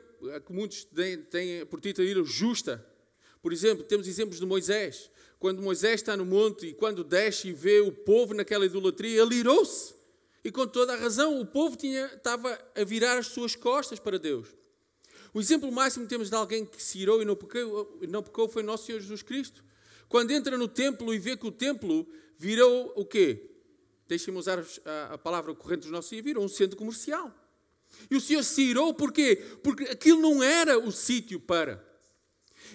que 0.45 0.53
muitos 0.53 0.85
têm, 0.85 1.19
têm 1.23 1.67
por 1.67 1.81
título 1.81 2.07
ira 2.07 2.23
justa, 2.25 2.85
por 3.43 3.53
exemplo, 3.53 3.85
temos 3.85 4.07
exemplos 4.07 4.39
de 4.39 4.47
Moisés. 4.47 5.11
Quando 5.39 5.62
Moisés 5.62 6.00
está 6.00 6.17
no 6.17 6.27
monte 6.27 6.67
e 6.67 6.75
quando 6.75 7.03
desce 7.03 7.49
e 7.49 7.53
vê 7.53 7.81
o 7.81 7.91
povo 7.91 8.35
naquela 8.35 8.67
idolatria, 8.67 9.23
ele 9.23 9.37
irou-se. 9.37 9.95
E 10.45 10.50
com 10.50 10.67
toda 10.67 10.93
a 10.93 10.97
razão, 10.97 11.41
o 11.41 11.47
povo 11.47 11.77
tinha, 11.77 12.07
estava 12.07 12.59
a 12.75 12.85
virar 12.85 13.19
as 13.19 13.29
suas 13.29 13.57
costas 13.57 13.99
para 13.99 14.19
Deus. 14.19 14.49
O 15.33 15.41
exemplo 15.41 15.71
máximo 15.71 16.05
que 16.05 16.11
temos 16.11 16.29
de 16.29 16.37
alguém 16.37 16.65
que 16.65 16.83
se 16.83 16.99
irou 16.99 17.23
e 17.23 17.25
não 17.25 17.37
pecou, 17.37 17.99
não 18.09 18.23
pecou 18.23 18.49
foi 18.49 18.62
nosso 18.62 18.87
Senhor 18.87 19.00
Jesus 19.00 19.23
Cristo. 19.23 19.65
Quando 20.09 20.33
entra 20.33 20.59
no 20.59 20.67
templo 20.67 21.15
e 21.15 21.19
vê 21.19 21.37
que 21.37 21.47
o 21.47 21.53
templo 21.53 22.07
virou 22.39 22.93
o 22.97 23.05
quê? 23.05 23.50
Deixem-me 24.09 24.39
usar 24.39 24.62
a 25.11 25.17
palavra 25.17 25.55
corrente 25.55 25.83
dos 25.83 25.91
nossos 25.91 26.11
dias, 26.11 26.25
virou 26.25 26.45
um 26.45 26.49
centro 26.49 26.77
comercial. 26.77 27.33
E 28.09 28.16
o 28.16 28.21
Senhor 28.21 28.42
se 28.42 28.62
irou 28.62 28.95
porquê? 28.95 29.37
Porque 29.62 29.85
aquilo 29.85 30.21
não 30.21 30.42
era 30.42 30.78
o 30.78 30.92
sítio 30.92 31.40
para. 31.40 31.85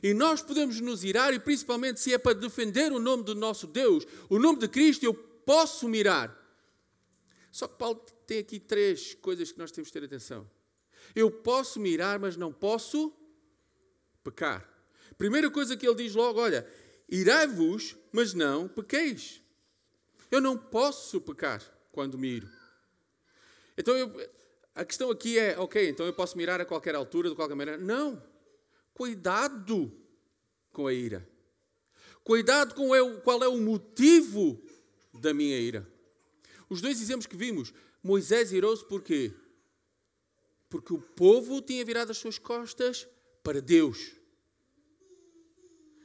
E 0.04 0.14
nós 0.14 0.42
podemos 0.42 0.80
nos 0.82 1.04
irar, 1.04 1.34
e 1.34 1.40
principalmente 1.40 2.00
se 2.00 2.14
é 2.14 2.18
para 2.18 2.34
defender 2.34 2.92
o 2.92 3.00
nome 3.00 3.24
do 3.24 3.34
nosso 3.34 3.68
Deus, 3.68 4.06
o 4.30 4.38
nome 4.38 4.60
de 4.60 4.68
Cristo, 4.68 5.06
eu 5.06 5.14
posso 5.14 5.88
mirar. 5.88 6.36
Só 7.52 7.68
que 7.68 7.78
Paulo 7.78 8.04
tem 8.28 8.40
aqui 8.40 8.60
três 8.60 9.14
coisas 9.16 9.52
que 9.52 9.58
nós 9.58 9.72
temos 9.72 9.90
que 9.90 9.98
ter 9.98 10.06
atenção. 10.06 10.50
Eu 11.16 11.32
posso 11.32 11.80
mirar, 11.80 12.20
mas 12.20 12.36
não 12.36 12.52
posso 12.52 13.14
pecar. 14.24 14.70
Primeira 15.18 15.50
coisa 15.50 15.78
que 15.78 15.88
ele 15.88 15.96
diz 15.96 16.14
logo: 16.14 16.40
olha, 16.40 16.68
irai-vos, 17.08 17.96
mas 18.12 18.34
não 18.34 18.68
pequeis. 18.68 19.42
Eu 20.30 20.42
não 20.42 20.58
posso 20.58 21.22
pecar 21.22 21.62
quando 21.92 22.18
miro. 22.18 22.50
Então 23.78 23.96
eu, 23.96 24.12
a 24.76 24.84
questão 24.84 25.10
aqui 25.10 25.40
é: 25.40 25.58
ok, 25.58 25.90
então 25.90 26.06
eu 26.06 26.14
posso 26.14 26.38
mirar 26.38 26.60
a 26.60 26.66
qualquer 26.66 26.94
altura, 26.94 27.30
de 27.30 27.36
qualquer 27.36 27.56
maneira. 27.56 27.82
Não. 27.82 28.22
Cuidado 28.94 29.92
com 30.72 30.86
a 30.86 30.94
ira. 30.94 31.28
Cuidado 32.24 32.76
com 32.76 32.90
qual 33.22 33.42
é 33.42 33.48
o 33.48 33.58
motivo 33.58 34.62
da 35.14 35.34
minha 35.34 35.58
ira. 35.58 35.88
Os 36.70 36.82
dois 36.82 37.02
exemplos 37.02 37.26
que 37.26 37.38
vimos, 37.38 37.74
Moisés 38.04 38.52
irou-se 38.52 38.84
por 38.86 39.02
quê? 39.02 39.34
Porque 40.70 40.94
o 40.94 41.00
povo 41.00 41.62
tinha 41.62 41.86
virado 41.86 42.12
as 42.12 42.18
suas 42.18 42.38
costas 42.38 43.08
para 43.44 43.62
Deus. 43.62 44.14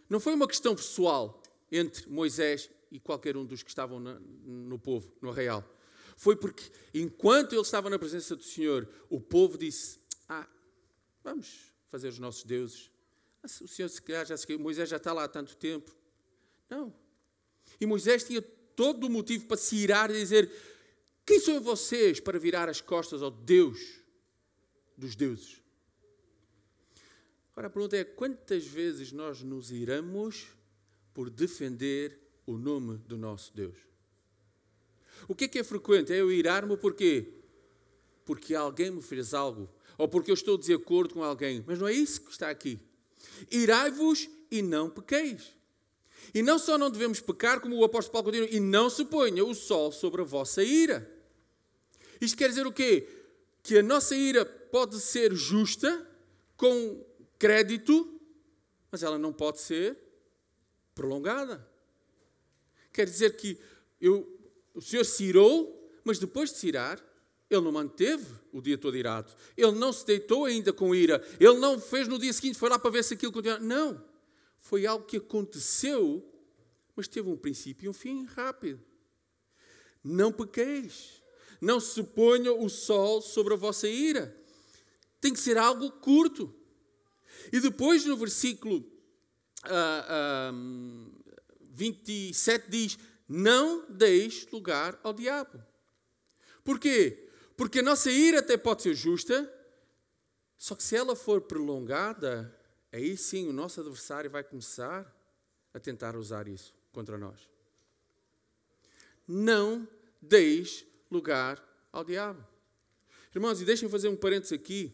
Não 0.09 0.21
foi 0.21 0.35
uma 0.35 0.47
questão 0.47 0.77
pessoal 0.77 1.43
entre 1.73 2.09
Moisés 2.09 2.71
e 2.91 3.01
qualquer 3.01 3.37
um 3.37 3.45
dos 3.45 3.63
que 3.63 3.71
estavam 3.71 3.99
no 4.01 4.79
povo, 4.79 5.11
no 5.23 5.31
arraial. 5.31 5.65
Foi 6.21 6.37
porque, 6.37 6.71
enquanto 6.93 7.55
ele 7.55 7.63
estava 7.63 7.89
na 7.89 7.99
presença 7.99 8.37
do 8.37 8.43
Senhor, 8.43 8.87
o 9.09 9.19
povo 9.19 9.57
disse: 9.57 9.99
Ah, 10.29 10.47
vamos 11.25 11.73
fazer 11.87 12.09
os 12.09 12.19
nossos 12.19 12.45
deuses. 12.45 12.91
O 13.43 13.67
Senhor, 13.67 13.89
se 13.89 14.03
calhar, 14.03 14.27
já 14.27 14.37
se 14.37 14.59
Moisés 14.59 14.91
já 14.91 14.99
está 14.99 15.15
lá 15.15 15.25
há 15.25 15.29
tanto 15.29 15.57
tempo. 15.57 15.97
Não. 16.69 16.95
E 17.81 17.87
Moisés 17.87 18.23
tinha 18.23 18.43
todo 18.43 19.07
o 19.07 19.11
motivo 19.11 19.47
para 19.47 19.57
se 19.57 19.77
irar 19.77 20.11
e 20.11 20.19
dizer: 20.19 20.53
Quem 21.25 21.41
são 21.41 21.59
vocês 21.59 22.21
para 22.21 22.39
virar 22.39 22.69
as 22.69 22.83
costas 22.83 23.23
ao 23.23 23.31
Deus 23.31 23.81
dos 24.99 25.17
deuses? 25.17 25.63
Agora 27.53 27.69
a 27.69 27.71
pergunta 27.71 27.97
é: 27.97 28.05
quantas 28.05 28.67
vezes 28.67 29.11
nós 29.11 29.41
nos 29.43 29.71
iramos 29.71 30.49
por 31.15 31.31
defender 31.31 32.21
o 32.45 32.59
nome 32.59 32.99
do 32.99 33.17
nosso 33.17 33.57
Deus? 33.57 33.90
O 35.29 35.35
que 35.35 35.45
é 35.45 35.49
que 35.49 35.59
é 35.59 35.65
frequente? 35.65 36.13
É 36.13 36.21
eu 36.21 36.31
irar-me 36.31 36.77
porquê? 36.77 37.33
Porque 38.25 38.55
alguém 38.55 38.91
me 38.91 39.03
fez 39.03 39.35
algo 39.35 39.69
ou 40.01 40.09
porque 40.09 40.31
eu 40.31 40.35
estou 40.35 40.57
de 40.57 40.73
acordo 40.73 41.13
com 41.13 41.23
alguém. 41.23 41.63
Mas 41.67 41.79
não 41.79 41.87
é 41.87 41.93
isso 41.93 42.23
que 42.23 42.31
está 42.31 42.49
aqui. 42.49 42.81
Irai-vos 43.51 44.31
e 44.51 44.63
não 44.63 44.89
pequeis. 44.89 45.53
E 46.33 46.43
não 46.43 46.59
só 46.59 46.79
não 46.79 46.91
devemos 46.91 47.21
pecar, 47.21 47.61
como 47.61 47.77
o 47.77 47.85
apóstolo 47.85 48.13
Paulo 48.13 48.27
continua, 48.27 48.49
e 48.51 48.59
não 48.59 48.89
se 48.89 49.05
ponha 49.05 49.45
o 49.45 49.55
sol 49.55 49.93
sobre 49.93 50.23
a 50.23 50.25
vossa 50.25 50.63
ira. 50.63 51.07
Isto 52.19 52.39
quer 52.39 52.49
dizer 52.49 52.67
o 52.67 52.73
quê? 52.73 53.07
Que 53.63 53.77
a 53.77 53.83
nossa 53.83 54.17
ira 54.17 54.47
pode 54.47 54.99
ser 55.01 55.35
justa, 55.35 56.07
com 56.57 57.05
crédito, 57.39 58.19
mas 58.91 59.03
ela 59.03 59.19
não 59.19 59.35
pode 59.35 59.61
ser 59.61 59.99
prolongada. 60.95 61.69
Quer 62.91 63.05
dizer 63.05 63.37
que 63.37 63.59
eu, 64.01 64.40
o 64.81 64.83
Senhor 64.83 65.05
se 65.05 65.25
irou, 65.25 65.79
mas 66.03 66.19
depois 66.19 66.51
de 66.51 66.57
se 66.57 66.69
irar, 66.69 67.05
ele 67.51 67.61
não 67.61 67.71
manteve 67.71 68.25
o 68.51 68.63
dia 68.63 68.79
todo 68.79 68.97
irado. 68.97 69.31
Ele 69.55 69.73
não 69.73 69.93
se 69.93 70.07
deitou 70.07 70.47
ainda 70.47 70.73
com 70.73 70.95
ira. 70.95 71.23
Ele 71.39 71.59
não 71.59 71.79
fez 71.79 72.09
no 72.09 72.19
dia 72.19 72.33
seguinte, 72.33 72.59
foi 72.59 72.71
lá 72.71 72.79
para 72.79 72.91
ver 72.91 73.05
se 73.05 73.13
aquilo 73.13 73.31
continuava. 73.31 73.63
Não. 73.63 74.03
Foi 74.59 74.87
algo 74.87 75.05
que 75.05 75.19
aconteceu, 75.19 76.27
mas 76.97 77.07
teve 77.07 77.29
um 77.29 77.37
princípio 77.37 77.85
e 77.85 77.89
um 77.91 77.93
fim 77.93 78.25
rápido. 78.25 78.81
Não 80.03 80.33
pequeis. 80.33 81.23
Não 81.61 81.79
se 81.79 82.03
ponha 82.03 82.51
o 82.51 82.71
sol 82.71 83.21
sobre 83.21 83.53
a 83.53 83.59
vossa 83.59 83.87
ira. 83.87 84.35
Tem 85.21 85.35
que 85.35 85.41
ser 85.41 85.59
algo 85.59 85.91
curto. 85.91 86.55
E 87.53 87.61
depois, 87.61 88.07
no 88.07 88.17
versículo 88.17 88.79
uh, 89.67 90.55
uh, 90.55 91.21
27, 91.71 92.71
diz: 92.71 92.99
Não 93.33 93.87
deis 93.89 94.45
lugar 94.51 94.99
ao 95.05 95.13
diabo. 95.13 95.65
Porquê? 96.65 97.31
Porque 97.57 97.79
a 97.79 97.83
nossa 97.83 98.11
ira 98.11 98.41
até 98.41 98.57
pode 98.57 98.83
ser 98.83 98.93
justa, 98.93 99.49
só 100.59 100.75
que 100.75 100.83
se 100.83 100.97
ela 100.97 101.15
for 101.15 101.43
prolongada, 101.43 102.53
aí 102.91 103.17
sim 103.17 103.47
o 103.47 103.53
nosso 103.53 103.81
adversário 103.81 104.29
vai 104.29 104.43
começar 104.43 105.07
a 105.73 105.79
tentar 105.79 106.17
usar 106.17 106.49
isso 106.49 106.75
contra 106.91 107.17
nós. 107.17 107.49
Não 109.29 109.87
deis 110.21 110.85
lugar 111.09 111.65
ao 111.93 112.03
diabo. 112.03 112.45
Irmãos, 113.33 113.61
e 113.61 113.65
deixem-me 113.65 113.93
fazer 113.93 114.09
um 114.09 114.17
parênteses 114.17 114.55
aqui. 114.59 114.93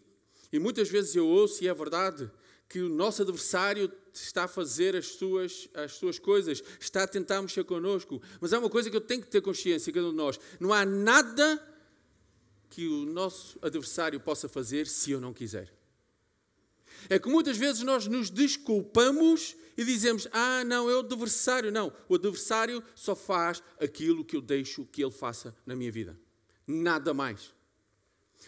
E 0.52 0.58
muitas 0.58 0.90
vezes 0.90 1.16
eu 1.16 1.26
ouço, 1.26 1.64
e 1.64 1.68
é 1.68 1.72
verdade, 1.72 2.30
que 2.68 2.80
o 2.80 2.88
nosso 2.88 3.22
adversário 3.22 3.92
está 4.12 4.44
a 4.44 4.48
fazer 4.48 4.96
as 4.96 5.06
suas, 5.06 5.68
as 5.74 5.92
suas 5.92 6.18
coisas, 6.18 6.62
está 6.80 7.04
a 7.04 7.06
tentar 7.06 7.40
mexer 7.42 7.64
connosco. 7.64 8.20
Mas 8.40 8.52
há 8.52 8.58
uma 8.58 8.70
coisa 8.70 8.90
que 8.90 8.96
eu 8.96 9.00
tenho 9.00 9.22
que 9.22 9.30
ter 9.30 9.40
consciência, 9.40 9.92
cada 9.92 10.06
um 10.06 10.10
de 10.10 10.16
nós: 10.16 10.38
não 10.58 10.72
há 10.72 10.84
nada 10.84 11.62
que 12.68 12.86
o 12.86 13.06
nosso 13.06 13.58
adversário 13.62 14.18
possa 14.20 14.48
fazer 14.48 14.86
se 14.86 15.10
eu 15.10 15.20
não 15.20 15.32
quiser. 15.32 15.72
É 17.08 17.18
que 17.18 17.28
muitas 17.28 17.56
vezes 17.56 17.82
nós 17.82 18.06
nos 18.06 18.30
desculpamos 18.30 19.56
e 19.76 19.84
dizemos: 19.84 20.26
Ah, 20.32 20.64
não, 20.64 20.90
é 20.90 20.96
o 20.96 21.00
adversário. 21.00 21.70
Não, 21.70 21.92
o 22.08 22.14
adversário 22.14 22.82
só 22.94 23.14
faz 23.14 23.62
aquilo 23.80 24.24
que 24.24 24.36
eu 24.36 24.40
deixo 24.40 24.84
que 24.86 25.02
ele 25.02 25.12
faça 25.12 25.54
na 25.64 25.76
minha 25.76 25.92
vida. 25.92 26.18
Nada 26.66 27.14
mais. 27.14 27.54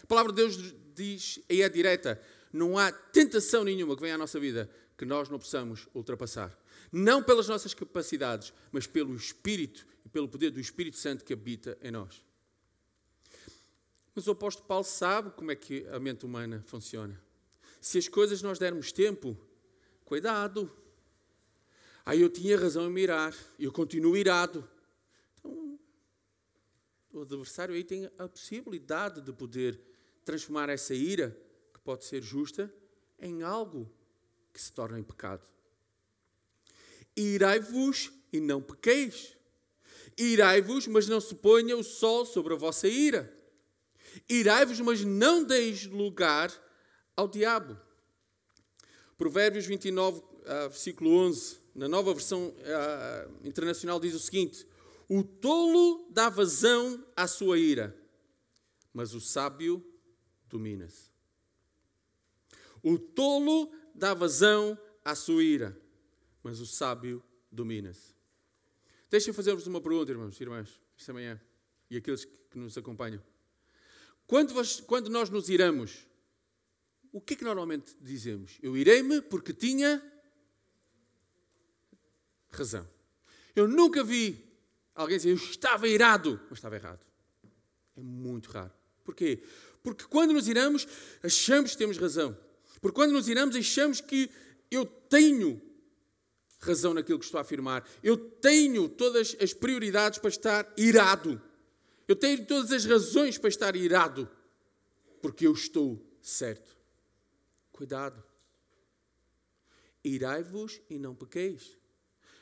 A 0.03 0.07
palavra 0.07 0.33
de 0.33 0.43
Deus 0.43 0.75
diz, 0.95 1.41
e 1.49 1.63
é 1.63 1.69
direta: 1.69 2.21
não 2.53 2.79
há 2.79 2.91
tentação 2.91 3.65
nenhuma 3.65 3.95
que 3.95 4.03
venha 4.03 4.15
à 4.15 4.19
nossa 4.19 4.39
vida 4.39 4.71
que 4.97 5.05
nós 5.05 5.29
não 5.29 5.39
possamos 5.39 5.87
ultrapassar. 5.95 6.59
Não 6.91 7.23
pelas 7.23 7.47
nossas 7.49 7.73
capacidades, 7.73 8.53
mas 8.73 8.87
pelo 8.87 9.15
Espírito 9.15 9.87
e 10.05 10.09
pelo 10.09 10.29
poder 10.29 10.51
do 10.51 10.59
Espírito 10.59 10.97
Santo 10.97 11.25
que 11.25 11.33
habita 11.33 11.79
em 11.81 11.93
nós. 11.93 12.25
Mas 14.15 14.27
o 14.27 14.33
apóstolo 14.33 14.67
Paulo 14.67 14.85
sabe 14.85 15.31
como 15.31 15.53
é 15.53 15.55
que 15.55 15.87
a 15.93 16.01
mente 16.01 16.27
humana 16.27 16.61
funciona. 16.67 17.23
Se 17.81 17.99
as 17.99 18.09
coisas 18.09 18.43
nós 18.43 18.59
dermos 18.59 18.91
tempo, 18.91 19.39
cuidado. 20.05 20.69
Aí 22.05 22.21
eu 22.21 22.29
tinha 22.29 22.59
razão 22.59 22.87
em 22.87 22.93
me 22.93 23.03
irar, 23.03 23.33
eu 23.59 23.71
continuo 23.71 24.17
irado. 24.17 24.69
Então, 25.45 25.79
o 27.13 27.23
adversário 27.23 27.75
aí 27.75 27.85
tem 27.85 28.11
a 28.19 28.27
possibilidade 28.27 29.21
de 29.21 29.33
poder 29.33 29.81
transformar 30.25 30.69
essa 30.69 30.95
ira, 30.95 31.37
que 31.79 31.85
pode 31.85 32.05
ser 32.05 32.23
justa, 32.23 32.73
em 33.21 33.43
algo 33.43 33.91
que 34.53 34.61
se 34.61 34.73
torna 34.73 34.99
em 34.99 35.03
pecado. 35.03 35.49
Irai-vos 37.17 38.13
e 38.33 38.41
não 38.41 38.61
pequeis. 38.61 39.37
Irai-vos, 40.17 40.87
mas 40.89 41.07
não 41.09 41.21
se 41.21 41.35
ponha 41.35 41.77
o 41.77 41.85
sol 41.85 42.27
sobre 42.27 42.55
a 42.55 42.57
vossa 42.57 42.89
ira. 42.89 43.33
Irai-vos, 44.29 44.81
mas 44.81 45.05
não 45.05 45.45
deis 45.45 45.87
lugar 45.87 46.53
ao 47.17 47.29
diabo. 47.29 47.79
Provérbios 49.17 49.67
29, 49.67 50.23
ah, 50.47 50.69
versículo 50.69 51.11
11, 51.11 51.59
na 51.75 51.89
nova 51.89 52.13
versão 52.13 52.49
uh, 52.49 53.47
internacional, 53.47 54.01
diz 54.01 54.15
o 54.15 54.19
seguinte: 54.19 54.67
O 55.09 55.23
tolo 55.23 56.09
dá 56.11 56.29
vazão 56.29 57.05
à 57.17 57.27
sua 57.27 57.59
ira, 57.59 57.97
mas 58.93 59.15
o 59.15 59.21
sábio 59.21 59.85
domina-se. 60.49 61.18
O 62.89 62.99
tolo 62.99 63.71
dá 63.95 64.15
vazão 64.15 64.79
à 65.05 65.15
sua 65.15 65.45
ira, 65.45 65.79
mas 66.43 66.59
o 66.59 66.65
sábio 66.65 67.23
domina-se. 67.53 68.15
Deixem 69.11 69.31
fazer-vos 69.35 69.67
uma 69.67 69.79
pergunta, 69.79 70.11
irmãos 70.11 70.41
e 70.41 70.43
irmãs, 70.43 70.81
esta 70.99 71.13
manhã, 71.13 71.39
e 71.91 71.99
aqueles 71.99 72.25
que 72.25 72.59
nos 72.59 72.79
acompanham. 72.79 73.23
Quando, 74.27 74.55
quando 74.87 75.11
nós 75.11 75.29
nos 75.29 75.51
iramos, 75.51 76.07
o 77.13 77.21
que 77.21 77.35
é 77.35 77.37
que 77.37 77.45
normalmente 77.45 77.95
dizemos? 78.01 78.59
Eu 78.63 78.75
irei-me 78.75 79.21
porque 79.21 79.53
tinha 79.53 80.03
razão. 82.51 82.89
Eu 83.55 83.69
nunca 83.69 84.03
vi 84.03 84.51
alguém 84.95 85.19
dizer 85.19 85.31
eu 85.31 85.37
estava 85.37 85.87
irado, 85.87 86.41
mas 86.49 86.59
estava 86.59 86.77
errado. 86.77 87.05
É 87.99 88.01
muito 88.01 88.51
raro. 88.51 88.73
Porquê? 89.05 89.43
Porque 89.83 90.05
quando 90.05 90.33
nos 90.33 90.49
iramos, 90.49 90.89
achamos 91.23 91.73
que 91.73 91.77
temos 91.77 91.99
razão. 91.99 92.48
Porque 92.81 92.95
quando 92.95 93.13
nos 93.13 93.29
iramos, 93.29 93.57
achamos 93.57 94.01
que 94.01 94.31
eu 94.71 94.85
tenho 94.85 95.61
razão 96.59 96.93
naquilo 96.93 97.19
que 97.19 97.25
estou 97.25 97.39
a 97.39 97.43
afirmar. 97.43 97.89
Eu 98.03 98.17
tenho 98.17 98.89
todas 98.89 99.37
as 99.41 99.53
prioridades 99.55 100.19
para 100.19 100.29
estar 100.29 100.73
irado. 100.77 101.41
Eu 102.07 102.17
tenho 102.17 102.45
todas 102.47 102.73
as 102.73 102.85
razões 102.85 103.39
para 103.39 103.49
estar 103.49 103.77
irado. 103.77 104.29
Porque 105.21 105.47
eu 105.47 105.53
estou 105.53 106.03
certo. 106.21 106.77
Cuidado. 107.73 108.23
Irai-vos 110.03 110.81
e 110.89 110.99
não 110.99 111.15
pequeis. 111.15 111.77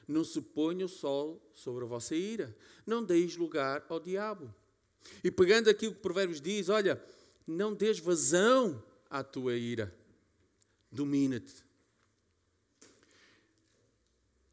Não 0.07 0.25
se 0.25 0.41
ponha 0.41 0.87
o 0.87 0.89
sol 0.89 1.43
sobre 1.53 1.85
a 1.85 1.87
vossa 1.87 2.15
ira. 2.15 2.57
Não 2.87 3.03
deis 3.03 3.37
lugar 3.37 3.85
ao 3.89 3.99
diabo. 3.99 4.55
E 5.23 5.31
pegando 5.31 5.69
aquilo 5.69 5.95
que 5.95 6.01
Provérbios 6.01 6.41
diz, 6.41 6.69
olha, 6.69 7.03
não 7.47 7.75
des 7.75 7.99
vazão 7.99 8.83
à 9.11 9.23
tua 9.23 9.57
ira. 9.57 9.95
Domina-te. 10.91 11.65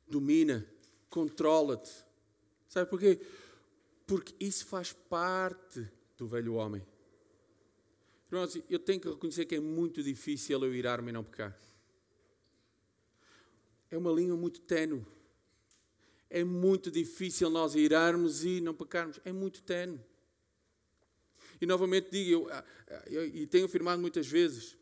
Domina, 0.07 0.65
controla-te. 1.09 1.91
Sabe 2.67 2.89
porquê? 2.89 3.19
Porque 4.05 4.33
isso 4.39 4.65
faz 4.65 4.93
parte 4.93 5.87
do 6.17 6.27
velho 6.27 6.55
homem. 6.55 6.85
Irmãos, 8.31 8.57
eu 8.69 8.79
tenho 8.79 8.99
que 8.99 9.09
reconhecer 9.09 9.45
que 9.45 9.55
é 9.55 9.59
muito 9.59 10.01
difícil 10.01 10.63
eu 10.63 10.73
irar-me 10.73 11.09
e 11.09 11.13
não 11.13 11.23
pecar. 11.23 11.57
É 13.91 13.97
uma 13.97 14.11
linha 14.11 14.35
muito 14.35 14.59
tenue. 14.61 15.05
É 16.29 16.43
muito 16.43 16.89
difícil 16.89 17.47
nós 17.51 17.75
irarmos 17.75 18.43
e 18.43 18.59
não 18.59 18.73
pecarmos. 18.73 19.19
É 19.23 19.31
muito 19.31 19.61
tenue. 19.61 19.99
E 21.61 21.65
novamente 21.67 22.09
digo, 22.09 22.31
eu, 22.31 22.49
ah, 22.51 22.65
ah, 22.89 23.03
eu, 23.05 23.25
e 23.25 23.45
tenho 23.45 23.65
afirmado 23.65 24.01
muitas 24.01 24.25
vezes, 24.25 24.75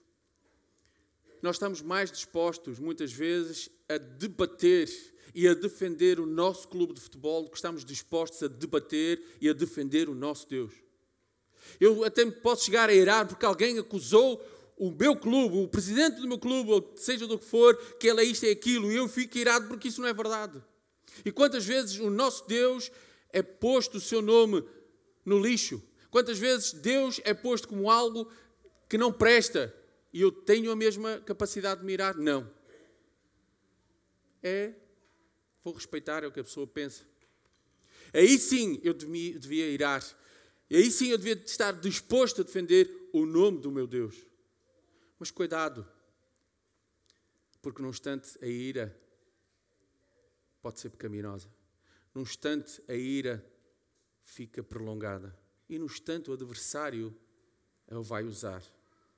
nós 1.41 1.55
estamos 1.55 1.81
mais 1.81 2.11
dispostos, 2.11 2.79
muitas 2.79 3.11
vezes, 3.11 3.69
a 3.89 3.97
debater 3.97 4.89
e 5.33 5.47
a 5.47 5.53
defender 5.53 6.19
o 6.19 6.25
nosso 6.25 6.67
clube 6.67 6.93
de 6.93 7.01
futebol 7.01 7.43
do 7.43 7.49
que 7.49 7.55
estamos 7.55 7.83
dispostos 7.85 8.43
a 8.43 8.47
debater 8.47 9.21
e 9.39 9.49
a 9.49 9.53
defender 9.53 10.09
o 10.09 10.15
nosso 10.15 10.47
Deus. 10.47 10.73
Eu 11.79 12.03
até 12.03 12.25
posso 12.29 12.65
chegar 12.65 12.89
a 12.89 12.93
irar 12.93 13.27
porque 13.27 13.45
alguém 13.45 13.77
acusou 13.79 14.43
o 14.77 14.91
meu 14.91 15.15
clube, 15.15 15.57
o 15.57 15.67
presidente 15.67 16.19
do 16.19 16.27
meu 16.27 16.39
clube, 16.39 16.71
ou 16.71 16.93
seja 16.95 17.27
do 17.27 17.37
que 17.37 17.45
for, 17.45 17.75
que 17.99 18.07
ele 18.07 18.21
é 18.21 18.23
isto 18.23 18.45
e 18.45 18.49
é 18.49 18.51
aquilo, 18.51 18.91
e 18.91 18.95
eu 18.95 19.07
fico 19.07 19.37
irado 19.37 19.67
porque 19.67 19.87
isso 19.87 20.01
não 20.01 20.07
é 20.07 20.13
verdade. 20.13 20.61
E 21.23 21.31
quantas 21.31 21.65
vezes 21.65 21.99
o 21.99 22.09
nosso 22.09 22.47
Deus 22.47 22.91
é 23.31 23.41
posto 23.41 23.97
o 23.97 24.01
seu 24.01 24.21
nome 24.21 24.63
no 25.23 25.39
lixo? 25.39 25.81
Quantas 26.09 26.37
vezes 26.37 26.73
Deus 26.73 27.21
é 27.23 27.33
posto 27.33 27.67
como 27.67 27.89
algo 27.89 28.29
que 28.89 28.97
não 28.97 29.13
presta 29.13 29.73
e 30.13 30.21
eu 30.21 30.31
tenho 30.31 30.71
a 30.71 30.75
mesma 30.75 31.19
capacidade 31.21 31.81
de 31.81 31.85
mirar? 31.85 32.15
Não. 32.15 32.51
É, 34.43 34.73
vou 35.63 35.73
respeitar 35.73 36.23
é 36.23 36.27
o 36.27 36.31
que 36.31 36.39
a 36.39 36.43
pessoa 36.43 36.65
pensa. 36.67 37.05
Aí 38.13 38.37
sim 38.37 38.79
eu 38.83 38.93
devia 38.93 39.67
irar 39.67 40.03
aí 40.69 40.89
sim 40.89 41.09
eu 41.09 41.17
devia 41.17 41.33
estar 41.33 41.73
disposto 41.73 42.41
a 42.41 42.43
defender 42.43 43.09
o 43.13 43.25
nome 43.25 43.59
do 43.59 43.71
meu 43.71 43.85
Deus. 43.85 44.25
Mas 45.19 45.29
cuidado, 45.29 45.87
porque 47.61 47.81
num 47.81 47.89
instante 47.89 48.37
a 48.41 48.47
ira 48.47 48.97
pode 50.61 50.79
ser 50.79 50.89
pecaminosa. 50.89 51.49
Num 52.13 52.21
instante 52.21 52.81
a 52.87 52.93
ira 52.93 53.45
fica 54.21 54.63
prolongada. 54.63 55.37
E 55.69 55.77
num 55.77 55.85
instante 55.85 56.29
o 56.29 56.33
adversário 56.33 57.15
o 57.89 58.01
vai 58.01 58.23
usar 58.23 58.63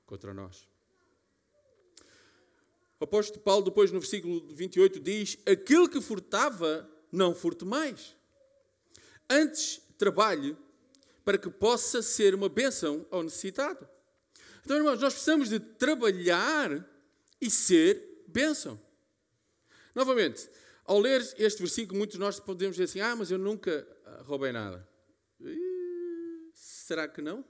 contra 0.06 0.34
nós. 0.34 0.73
O 3.04 3.06
apóstolo 3.06 3.42
Paulo, 3.42 3.66
depois 3.66 3.92
no 3.92 4.00
versículo 4.00 4.48
28, 4.56 4.98
diz: 5.02 5.38
Aquele 5.46 5.90
que 5.90 6.00
furtava, 6.00 6.90
não 7.12 7.36
furte 7.36 7.66
mais. 7.66 8.16
Antes 9.30 9.82
trabalhe 9.98 10.56
para 11.26 11.38
que 11.38 11.50
possa 11.50 12.02
ser 12.02 12.34
uma 12.34 12.48
bênção 12.48 13.06
ao 13.12 13.22
necessitado. 13.22 13.86
Então, 14.64 14.78
irmãos, 14.78 15.02
nós 15.02 15.12
precisamos 15.12 15.50
de 15.50 15.60
trabalhar 15.60 16.90
e 17.42 17.52
ser 17.52 18.24
bênção. 18.26 18.80
Novamente, 19.94 20.50
ao 20.86 20.98
ler 20.98 21.20
este 21.38 21.62
versículo, 21.62 21.98
muitos 21.98 22.14
de 22.14 22.22
nós 22.22 22.40
podemos 22.40 22.78
dizer 22.78 22.86
assim: 22.86 23.02
Ah, 23.02 23.18
mas 23.18 23.30
eu 23.30 23.38
nunca 23.38 23.86
ah, 24.06 24.22
roubei 24.24 24.54
nada. 24.54 24.88
E, 25.42 26.52
será 26.54 27.06
que 27.06 27.22
não? 27.22 27.44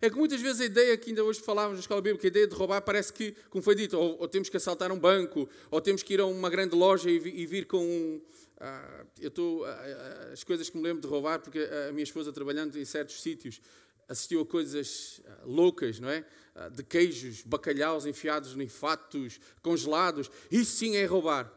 É 0.00 0.10
que 0.10 0.16
muitas 0.16 0.40
vezes 0.40 0.60
a 0.60 0.64
ideia 0.64 0.96
que 0.96 1.10
ainda 1.10 1.24
hoje 1.24 1.40
falávamos 1.40 1.78
na 1.78 1.80
escola 1.80 2.00
bíblica, 2.00 2.26
a 2.26 2.28
ideia 2.28 2.46
de 2.46 2.54
roubar 2.54 2.82
parece 2.82 3.12
que, 3.12 3.34
como 3.50 3.62
foi 3.62 3.74
dito, 3.74 3.98
ou, 3.98 4.20
ou 4.20 4.28
temos 4.28 4.48
que 4.48 4.56
assaltar 4.56 4.92
um 4.92 4.98
banco, 4.98 5.48
ou 5.70 5.80
temos 5.80 6.02
que 6.02 6.14
ir 6.14 6.20
a 6.20 6.26
uma 6.26 6.50
grande 6.50 6.74
loja 6.74 7.10
e, 7.10 7.16
e 7.16 7.46
vir 7.46 7.66
com 7.66 7.78
um, 7.78 8.20
ah, 8.60 9.04
eu 9.20 9.28
estou. 9.28 9.64
Ah, 9.64 9.70
ah, 9.70 10.32
as 10.32 10.42
coisas 10.42 10.68
que 10.70 10.76
me 10.76 10.82
lembro 10.82 11.02
de 11.02 11.08
roubar, 11.08 11.40
porque 11.40 11.58
a 11.88 11.92
minha 11.92 12.04
esposa, 12.04 12.32
trabalhando 12.32 12.78
em 12.78 12.84
certos 12.84 13.20
sítios, 13.20 13.60
assistiu 14.08 14.40
a 14.40 14.46
coisas 14.46 15.20
loucas, 15.44 16.00
não 16.00 16.08
é? 16.08 16.24
De 16.72 16.82
queijos, 16.82 17.42
bacalhaus 17.42 18.06
enfiados 18.06 18.56
em 18.56 18.68
fatos, 18.68 19.38
congelados. 19.60 20.30
Isso 20.50 20.76
sim 20.76 20.96
é 20.96 21.04
roubar. 21.04 21.52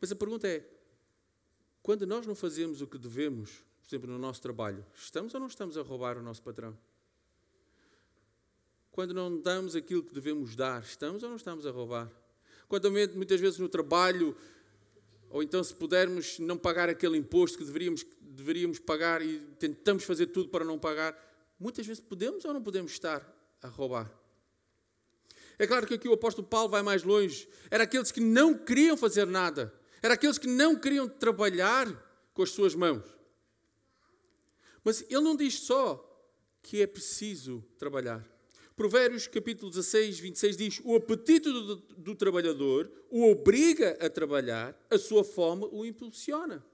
Mas 0.00 0.12
a 0.12 0.16
pergunta 0.16 0.46
é: 0.46 0.64
quando 1.82 2.06
nós 2.06 2.26
não 2.26 2.36
fazemos 2.36 2.80
o 2.80 2.86
que 2.86 2.98
devemos, 2.98 3.64
por 3.82 3.88
exemplo, 3.88 4.10
no 4.10 4.18
nosso 4.18 4.40
trabalho, 4.40 4.84
estamos 4.94 5.34
ou 5.34 5.40
não 5.40 5.48
estamos 5.48 5.76
a 5.76 5.82
roubar 5.82 6.16
o 6.16 6.22
nosso 6.22 6.42
patrão? 6.42 6.76
Quando 8.90 9.14
não 9.14 9.40
damos 9.40 9.76
aquilo 9.76 10.02
que 10.02 10.12
devemos 10.12 10.56
dar, 10.56 10.82
estamos 10.82 11.22
ou 11.22 11.28
não 11.28 11.36
estamos 11.36 11.66
a 11.66 11.70
roubar? 11.70 12.10
Quando 12.66 12.90
muitas 12.90 13.40
vezes 13.40 13.58
no 13.58 13.68
trabalho 13.68 14.36
ou 15.30 15.42
então, 15.42 15.62
se 15.62 15.74
pudermos 15.74 16.38
não 16.38 16.56
pagar 16.56 16.88
aquele 16.88 17.18
imposto 17.18 17.58
que 17.58 17.64
deveríamos, 17.64 18.04
deveríamos 18.20 18.78
pagar 18.78 19.20
e 19.20 19.38
tentamos 19.58 20.04
fazer 20.04 20.28
tudo 20.28 20.48
para 20.48 20.64
não 20.64 20.78
pagar, 20.78 21.16
muitas 21.58 21.86
vezes 21.86 22.00
podemos 22.00 22.44
ou 22.44 22.54
não 22.54 22.62
podemos 22.62 22.92
estar 22.92 23.22
a 23.62 23.68
roubar. 23.68 24.10
É 25.58 25.66
claro 25.66 25.86
que 25.86 25.94
aqui 25.94 26.08
o 26.08 26.14
apóstolo 26.14 26.46
Paulo 26.46 26.68
vai 26.68 26.82
mais 26.82 27.02
longe. 27.02 27.48
Era 27.70 27.84
aqueles 27.84 28.10
que 28.10 28.20
não 28.20 28.54
queriam 28.54 28.96
fazer 28.96 29.26
nada. 29.26 29.72
Era 30.00 30.14
aqueles 30.14 30.38
que 30.38 30.46
não 30.46 30.76
queriam 30.76 31.08
trabalhar 31.08 31.86
com 32.32 32.42
as 32.42 32.50
suas 32.50 32.74
mãos. 32.74 33.04
Mas 34.84 35.02
ele 35.10 35.20
não 35.20 35.36
diz 35.36 35.58
só 35.60 36.04
que 36.62 36.80
é 36.80 36.86
preciso 36.86 37.62
trabalhar. 37.76 38.24
Provérbios 38.78 39.26
capítulo 39.26 39.72
16, 39.72 40.20
26 40.20 40.56
diz: 40.56 40.80
O 40.84 40.94
apetite 40.94 41.50
do, 41.50 41.74
do, 41.74 42.14
trabalhador 42.14 42.88
o 43.10 43.28
obriga 43.28 43.98
a 44.00 44.08
trabalhar, 44.08 44.72
a 44.88 44.96
sua 44.96 45.24
fome 45.24 45.68
o 45.72 45.84
impulsiona. 45.84 46.64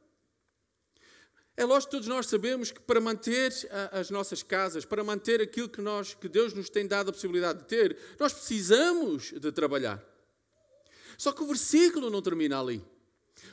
É 1.56 1.64
lógico 1.64 1.92
que 1.92 1.96
todos 1.96 2.06
nós 2.06 2.26
sabemos 2.26 2.70
que 2.70 2.80
para 2.80 3.00
manter 3.00 3.50
as 3.90 4.10
nossas 4.10 4.42
casas, 4.42 4.84
para 4.84 5.02
manter 5.02 5.40
aquilo 5.40 5.66
que, 5.66 5.80
nós, 5.80 6.12
que 6.12 6.28
Deus 6.28 6.52
nos 6.52 6.68
tem 6.68 6.86
dado 6.86 7.08
a 7.08 7.12
possibilidade 7.12 7.60
de 7.60 7.64
ter, 7.64 7.96
nós 8.20 8.34
precisamos 8.34 9.32
de 9.32 9.50
trabalhar. 9.50 10.04
Só 11.16 11.32
que 11.32 11.42
o 11.42 11.46
versículo 11.46 12.10
não 12.10 12.20
termina 12.20 12.60
ali. 12.60 12.84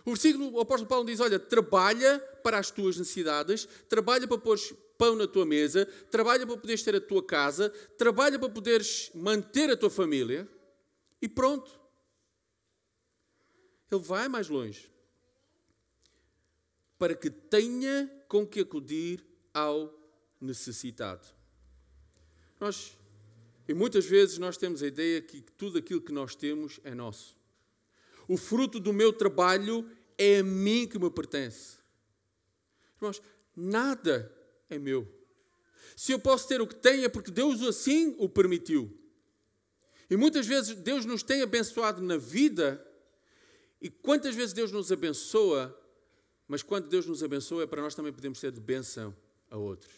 O 0.03 0.11
versículo, 0.11 0.51
o 0.51 0.59
apóstolo 0.59 0.89
Paulo 0.89 1.05
diz: 1.05 1.21
Olha, 1.21 1.39
trabalha 1.39 2.19
para 2.43 2.59
as 2.59 2.69
tuas 2.69 2.97
necessidades, 2.97 3.65
trabalha 3.87 4.27
para 4.27 4.37
pôr 4.37 4.59
pão 5.01 5.15
na 5.15 5.25
tua 5.25 5.47
mesa, 5.47 5.87
trabalha 6.11 6.45
para 6.45 6.55
poderes 6.55 6.83
ter 6.83 6.95
a 6.95 7.01
tua 7.01 7.25
casa, 7.25 7.71
trabalha 7.97 8.37
para 8.37 8.47
poderes 8.47 9.09
manter 9.15 9.67
a 9.71 9.75
tua 9.75 9.89
família 9.89 10.47
e 11.19 11.27
pronto. 11.27 11.71
Ele 13.91 13.99
vai 13.99 14.27
mais 14.27 14.47
longe. 14.47 14.91
Para 16.99 17.15
que 17.15 17.31
tenha 17.31 18.07
com 18.27 18.45
que 18.45 18.59
acudir 18.59 19.25
ao 19.51 19.91
necessitado. 20.39 21.27
Nós, 22.59 22.95
e 23.67 23.73
muitas 23.73 24.05
vezes 24.05 24.37
nós 24.37 24.55
temos 24.55 24.83
a 24.83 24.87
ideia 24.87 25.19
que 25.19 25.41
tudo 25.41 25.79
aquilo 25.79 25.99
que 25.99 26.11
nós 26.11 26.35
temos 26.35 26.79
é 26.83 26.93
nosso. 26.93 27.35
o 28.27 28.37
fruto 28.37 28.79
do 28.79 28.93
meu 28.93 29.11
trabalho 29.11 29.89
é 30.15 30.37
a 30.37 30.43
mim 30.43 30.87
que 30.87 30.99
me 30.99 31.09
pertence. 31.09 31.79
Irmãos, 32.97 33.19
nada 33.55 34.40
é 34.75 34.79
meu. 34.79 35.07
Se 35.95 36.12
eu 36.12 36.19
posso 36.19 36.47
ter 36.47 36.62
o 36.62 36.67
que 36.67 36.75
tenho 36.75 37.05
é 37.05 37.10
porque 37.10 37.31
Deus 37.31 37.62
assim 37.62 38.15
o 38.17 38.27
permitiu. 38.29 38.97
E 40.10 40.17
muitas 40.17 40.47
vezes 40.47 40.75
Deus 40.75 41.05
nos 41.05 41.23
tem 41.23 41.41
abençoado 41.41 42.01
na 42.01 42.17
vida, 42.17 42.86
e 43.81 43.89
quantas 43.89 44.36
vezes 44.36 44.53
Deus 44.53 44.71
nos 44.71 44.91
abençoa, 44.91 45.77
mas 46.47 46.62
quando 46.62 46.89
Deus 46.89 47.05
nos 47.05 47.23
abençoa 47.23 47.63
é 47.63 47.67
para 47.67 47.81
nós 47.81 47.95
também 47.95 48.12
podemos 48.12 48.39
ser 48.39 48.51
de 48.51 48.60
bênção 48.60 49.15
a 49.49 49.57
outros. 49.57 49.93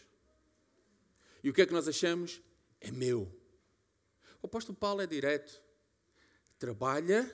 E 1.43 1.49
o 1.49 1.53
que 1.53 1.61
é 1.61 1.65
que 1.65 1.73
nós 1.73 1.87
achamos? 1.87 2.41
É 2.79 2.91
meu. 2.91 3.21
O 4.41 4.45
apóstolo 4.47 4.77
Paulo 4.77 5.01
é 5.01 5.07
direto. 5.07 5.61
Trabalha 6.59 7.29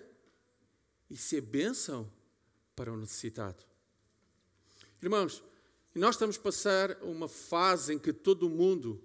e 1.10 1.18
ser 1.18 1.42
bênção 1.42 2.12
para 2.76 2.92
o 2.92 2.98
necessitado. 2.98 3.64
Irmãos, 5.02 5.44
nós 5.96 6.16
estamos 6.16 6.38
a 6.38 6.42
passar 6.42 6.98
uma 7.02 7.28
fase 7.28 7.94
em 7.94 8.00
que 8.00 8.14
todo 8.14 8.50
mundo, 8.50 9.02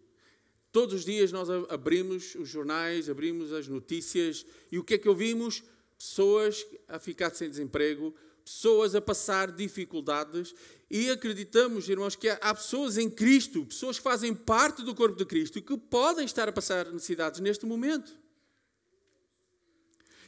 todos 0.71 0.95
os 0.95 1.05
dias 1.05 1.33
nós 1.33 1.49
abrimos 1.71 2.35
os 2.35 2.49
jornais, 2.49 3.09
abrimos 3.09 3.53
as 3.53 3.67
notícias 3.69 4.45
e 4.71 4.79
o 4.79 4.85
que 4.85 4.95
é 4.95 4.99
que 4.99 5.09
ouvimos? 5.09 5.63
Pessoas 5.97 6.67
a 6.87 6.99
ficar 6.99 7.31
sem 7.31 7.49
desemprego, 7.49 8.15
pessoas 8.45 8.95
a 8.95 9.01
passar 9.01 9.51
dificuldades 9.51 10.55
e 10.91 11.09
acreditamos, 11.09 11.89
irmãos, 11.89 12.15
que 12.15 12.29
há 12.29 12.55
pessoas 12.55 12.99
em 12.99 13.09
Cristo, 13.09 13.65
pessoas 13.65 13.97
que 13.97 14.05
fazem 14.05 14.35
parte 14.35 14.83
do 14.83 14.95
corpo 14.95 15.17
de 15.17 15.25
Cristo 15.25 15.63
que 15.63 15.79
podem 15.79 16.27
estar 16.27 16.49
a 16.49 16.53
passar 16.53 16.93
necessidades 16.93 17.41
neste 17.41 17.65
momento. 17.65 18.13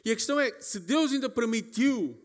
E 0.04 0.10
a 0.10 0.14
questão 0.14 0.40
é: 0.40 0.58
se 0.60 0.80
Deus 0.80 1.12
ainda 1.12 1.28
permitiu 1.28 2.16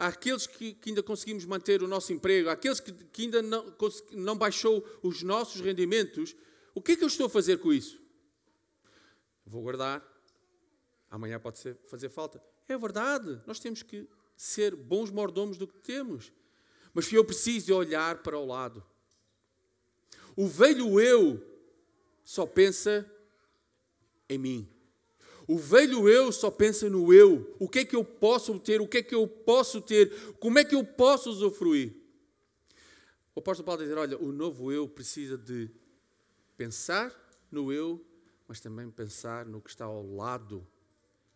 àqueles 0.00 0.46
que, 0.46 0.72
que 0.72 0.88
ainda 0.88 1.02
conseguimos 1.02 1.44
manter 1.44 1.82
o 1.82 1.86
nosso 1.86 2.10
emprego, 2.10 2.48
àqueles 2.48 2.80
que, 2.80 2.90
que 2.90 3.22
ainda 3.22 3.42
não, 3.42 3.74
não 4.12 4.34
baixou 4.34 4.82
os 5.02 5.22
nossos 5.22 5.60
rendimentos, 5.60 6.34
o 6.74 6.80
que 6.80 6.92
é 6.92 6.96
que 6.96 7.04
eu 7.04 7.08
estou 7.08 7.26
a 7.26 7.30
fazer 7.30 7.58
com 7.58 7.70
isso? 7.70 8.00
Vou 9.44 9.62
guardar, 9.62 10.02
amanhã 11.10 11.38
pode 11.38 11.58
ser, 11.58 11.76
fazer 11.84 12.08
falta. 12.08 12.42
É 12.66 12.78
verdade, 12.78 13.42
nós 13.46 13.60
temos 13.60 13.82
que 13.82 14.08
ser 14.34 14.74
bons 14.74 15.10
mordomos 15.10 15.58
do 15.58 15.66
que 15.66 15.78
temos. 15.80 16.32
Mas 16.94 17.12
eu 17.12 17.24
preciso 17.24 17.74
olhar 17.76 18.22
para 18.22 18.38
o 18.38 18.46
lado. 18.46 18.82
O 20.34 20.46
velho 20.46 20.98
eu 20.98 21.44
só 22.24 22.46
pensa 22.46 23.08
em 24.28 24.38
mim. 24.38 24.68
O 25.50 25.58
velho 25.58 26.08
eu 26.08 26.30
só 26.30 26.48
pensa 26.48 26.88
no 26.88 27.12
eu. 27.12 27.56
O 27.58 27.68
que 27.68 27.80
é 27.80 27.84
que 27.84 27.96
eu 27.96 28.04
posso 28.04 28.56
ter? 28.60 28.80
O 28.80 28.86
que 28.86 28.98
é 28.98 29.02
que 29.02 29.16
eu 29.16 29.26
posso 29.26 29.82
ter? 29.82 30.34
Como 30.34 30.60
é 30.60 30.64
que 30.64 30.76
eu 30.76 30.84
posso 30.84 31.28
usufruir? 31.28 31.92
O 33.34 33.40
apóstolo 33.40 33.66
Paulo 33.66 33.82
diz: 33.82 33.92
olha, 33.96 34.16
o 34.16 34.30
novo 34.30 34.70
eu 34.70 34.88
precisa 34.88 35.36
de 35.36 35.68
pensar 36.56 37.12
no 37.50 37.72
eu, 37.72 38.00
mas 38.46 38.60
também 38.60 38.88
pensar 38.92 39.44
no 39.44 39.60
que 39.60 39.70
está 39.70 39.86
ao 39.86 40.06
lado 40.14 40.64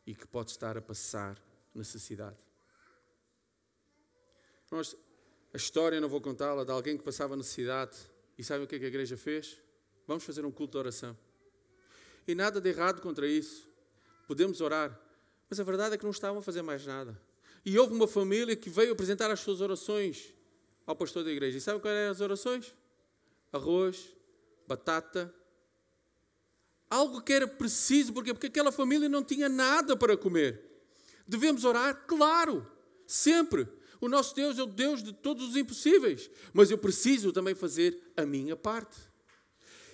e 0.07 0.14
que 0.14 0.29
pode 0.29 0.53
estar 0.53 0.79
a 0.79 0.81
passar 0.81 1.37
necessidade. 1.74 2.38
Nós, 4.70 4.94
a 5.53 5.57
história, 5.57 6.00
não 6.00 6.09
vou 6.09 6.20
contá-la, 6.20 6.62
de 6.62 6.70
alguém 6.70 6.96
que 6.96 7.03
passava 7.03 7.37
necessidade. 7.37 7.96
E 8.38 8.44
sabe 8.44 8.62
o 8.62 8.68
que, 8.68 8.77
é 8.77 8.79
que 8.79 8.85
a 8.85 8.88
igreja 8.88 9.16
fez? 9.16 9.61
Vamos 10.07 10.22
fazer 10.22 10.46
um 10.46 10.53
culto 10.53 10.74
de 10.74 10.79
oração. 10.79 11.18
E 12.29 12.35
nada 12.37 12.61
de 12.61 12.68
errado 12.68 13.00
contra 13.03 13.27
isso. 13.27 13.73
Podemos 14.26 14.60
orar. 14.60 14.98
Mas 15.48 15.60
a 15.60 15.64
verdade 15.64 15.94
é 15.94 15.98
que 15.98 16.04
não 16.04 16.10
estavam 16.10 16.38
a 16.38 16.42
fazer 16.42 16.62
mais 16.62 16.87
nada. 16.87 17.20
E 17.64 17.78
houve 17.78 17.94
uma 17.94 18.06
família 18.06 18.54
que 18.54 18.68
veio 18.68 18.92
apresentar 18.92 19.30
as 19.30 19.40
suas 19.40 19.60
orações 19.60 20.34
ao 20.87 20.94
pastor 20.94 21.24
da 21.24 21.30
igreja. 21.30 21.58
E 21.58 21.60
sabe 21.60 21.80
quais 21.80 21.96
eram 21.96 22.10
as 22.10 22.20
orações? 22.20 22.74
Arroz, 23.52 24.14
batata. 24.66 25.34
Algo 26.90 27.22
que 27.22 27.32
era 27.32 27.46
preciso, 27.46 28.12
porque, 28.12 28.32
porque 28.32 28.48
aquela 28.48 28.70
família 28.70 29.08
não 29.08 29.24
tinha 29.24 29.48
nada 29.48 29.96
para 29.96 30.16
comer. 30.16 30.60
Devemos 31.26 31.64
orar? 31.64 32.04
Claro, 32.06 32.66
sempre. 33.06 33.66
O 34.00 34.08
nosso 34.08 34.34
Deus 34.34 34.58
é 34.58 34.62
o 34.62 34.66
Deus 34.66 35.02
de 35.02 35.12
todos 35.12 35.48
os 35.48 35.56
impossíveis, 35.56 36.30
mas 36.52 36.70
eu 36.70 36.76
preciso 36.76 37.32
também 37.32 37.54
fazer 37.54 38.12
a 38.16 38.26
minha 38.26 38.54
parte. 38.54 38.96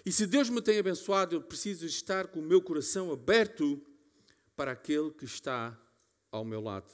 E 0.05 0.11
se 0.11 0.27
Deus 0.27 0.49
me 0.49 0.61
tem 0.61 0.79
abençoado, 0.79 1.37
eu 1.37 1.41
preciso 1.41 1.87
estar 1.87 2.27
com 2.27 2.41
o 2.41 2.43
meu 2.43 2.61
coração 2.61 3.13
aberto 3.13 3.81
para 4.61 4.73
aquele 4.73 5.11
que 5.11 5.25
está 5.25 5.75
ao 6.31 6.45
meu 6.45 6.61
lado. 6.61 6.93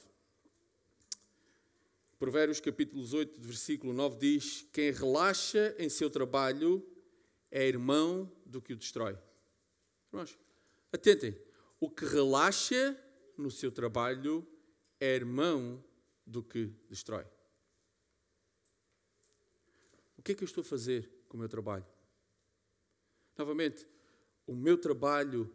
Provérbios 2.17 2.61
capítulo 2.61 3.03
18, 3.03 3.41
versículo 3.41 3.91
9 3.91 4.17
diz: 4.17 4.65
Quem 4.71 4.89
relaxa 4.89 5.75
em 5.77 5.89
seu 5.89 6.09
trabalho 6.09 6.81
é 7.51 7.67
irmão 7.67 8.31
do 8.45 8.61
que 8.61 8.71
o 8.71 8.77
destrói. 8.77 9.19
Irmãos, 10.13 10.39
atentem, 10.93 11.37
o 11.77 11.89
que 11.89 12.05
relaxa 12.05 12.97
no 13.37 13.51
seu 13.51 13.69
trabalho 13.69 14.47
é 14.97 15.13
irmão 15.13 15.83
do 16.25 16.41
que 16.41 16.67
destrói. 16.87 17.25
O 20.17 20.21
que 20.21 20.31
é 20.31 20.35
que 20.35 20.43
eu 20.43 20.47
estou 20.47 20.61
a 20.61 20.65
fazer 20.65 21.11
com 21.27 21.35
o 21.35 21.39
meu 21.41 21.49
trabalho? 21.49 21.85
Novamente, 23.37 23.85
o 24.45 24.55
meu 24.55 24.77
trabalho 24.77 25.53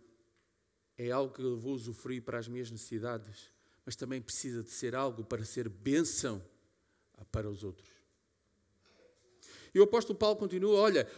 é 0.97 1.11
algo 1.11 1.35
que 1.35 1.43
eu 1.43 1.57
vou 1.57 1.75
usufruir 1.75 2.23
para 2.23 2.39
as 2.39 2.49
minhas 2.49 2.71
necessidades, 2.71 3.51
mas 3.85 3.97
também 3.97 4.21
precisa 4.21 4.63
de 4.63 4.71
ser 4.71 4.95
algo 4.95 5.25
para 5.25 5.45
ser 5.45 5.69
bênção 5.69 6.43
para 7.31 7.49
os 7.49 7.65
outros. 7.65 7.89
E 9.75 9.81
o 9.81 9.85
apóstolo 9.85 10.19
Paulo 10.19 10.37
continua: 10.37 10.79
olha, 10.79 11.09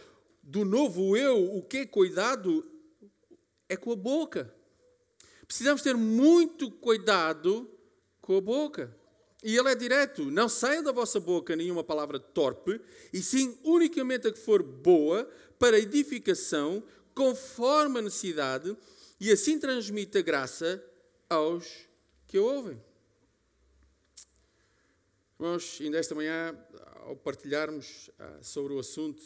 do 0.41 0.63
novo 0.63 1.17
eu, 1.17 1.55
o 1.55 1.61
que 1.61 1.77
é 1.77 1.85
cuidado 1.85 2.65
é 3.67 3.75
com 3.75 3.91
a 3.91 3.95
boca. 3.95 4.53
Precisamos 5.47 5.81
ter 5.81 5.95
muito 5.95 6.71
cuidado 6.71 7.69
com 8.21 8.37
a 8.37 8.41
boca. 8.41 8.95
E 9.43 9.55
ele 9.55 9.69
é 9.69 9.75
direto: 9.75 10.31
não 10.31 10.47
saia 10.47 10.81
da 10.81 10.91
vossa 10.91 11.19
boca 11.19 11.55
nenhuma 11.55 11.83
palavra 11.83 12.19
torpe, 12.19 12.79
e 13.11 13.21
sim 13.21 13.57
unicamente 13.63 14.27
a 14.27 14.31
que 14.31 14.39
for 14.39 14.63
boa 14.63 15.29
para 15.59 15.79
edificação, 15.79 16.83
conforme 17.13 17.99
a 17.99 18.01
necessidade, 18.01 18.75
e 19.19 19.31
assim 19.31 19.59
transmite 19.59 20.17
a 20.17 20.21
graça 20.21 20.83
aos 21.29 21.87
que 22.27 22.37
a 22.37 22.41
ouvem. 22.41 22.81
Irmãos, 25.39 25.79
ainda 25.81 25.97
esta 25.97 26.15
manhã, 26.15 26.57
ao 27.01 27.15
partilharmos 27.15 28.09
ah, 28.17 28.39
sobre 28.41 28.73
o 28.73 28.79
assunto, 28.79 29.21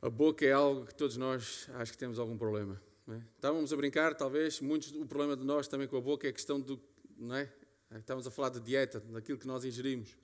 a 0.00 0.10
boca 0.10 0.44
é 0.44 0.52
algo 0.52 0.84
que 0.84 0.94
todos 0.94 1.16
nós 1.16 1.68
acho 1.74 1.92
que 1.92 1.98
temos 1.98 2.18
algum 2.18 2.36
problema. 2.36 2.80
É? 3.08 3.20
Estávamos 3.36 3.72
a 3.72 3.76
brincar, 3.76 4.14
talvez, 4.14 4.60
muitos, 4.60 4.92
o 4.92 5.06
problema 5.06 5.36
de 5.36 5.44
nós 5.44 5.68
também 5.68 5.86
com 5.86 5.96
a 5.96 6.00
boca 6.00 6.26
é 6.26 6.30
a 6.30 6.32
questão 6.32 6.60
do, 6.60 6.80
não 7.16 7.36
é? 7.36 7.52
Estamos 7.98 8.26
a 8.26 8.30
falar 8.30 8.48
de 8.48 8.60
dieta, 8.60 9.00
daquilo 9.00 9.38
que 9.38 9.46
nós 9.46 9.64
ingerimos. 9.64 10.16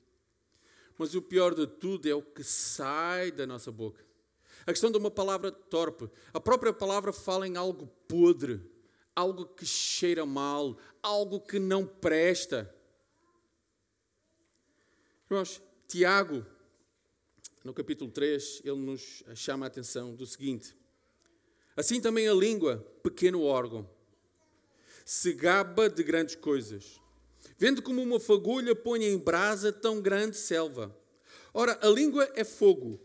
Mas 0.96 1.14
o 1.14 1.22
pior 1.22 1.54
de 1.54 1.66
tudo 1.66 2.08
é 2.08 2.14
o 2.14 2.22
que 2.22 2.42
sai 2.42 3.30
da 3.30 3.46
nossa 3.46 3.70
boca. 3.70 4.04
A 4.68 4.70
questão 4.70 4.90
de 4.90 4.98
uma 4.98 5.11
palavra 5.11 5.50
torpe. 5.50 6.11
A 6.31 6.38
própria 6.38 6.74
palavra 6.74 7.11
fala 7.11 7.48
em 7.48 7.57
algo 7.57 7.87
podre, 8.07 8.61
algo 9.16 9.46
que 9.46 9.64
cheira 9.64 10.26
mal, 10.26 10.76
algo 11.02 11.40
que 11.40 11.59
não 11.59 11.87
presta. 11.87 12.70
Irmãos, 15.31 15.62
Tiago, 15.87 16.44
no 17.64 17.72
capítulo 17.72 18.11
3, 18.11 18.61
ele 18.62 18.76
nos 18.76 19.24
chama 19.35 19.64
a 19.64 19.68
atenção 19.68 20.14
do 20.14 20.26
seguinte: 20.26 20.76
Assim 21.74 21.98
também 21.98 22.28
a 22.28 22.35
língua, 22.35 22.76
pequeno 23.02 23.44
órgão, 23.44 23.88
se 25.02 25.33
gaba 25.33 25.88
de 25.88 26.02
grandes 26.02 26.35
coisas 26.35 27.00
vendo 27.57 27.81
como 27.81 28.02
uma 28.02 28.20
fagulha 28.20 28.76
põe 28.76 29.02
em 29.02 29.16
brasa 29.16 29.72
tão 29.72 29.98
grande 29.98 30.37
selva. 30.37 30.94
Ora, 31.54 31.78
a 31.81 31.88
língua 31.88 32.31
é 32.35 32.44
fogo, 32.44 33.00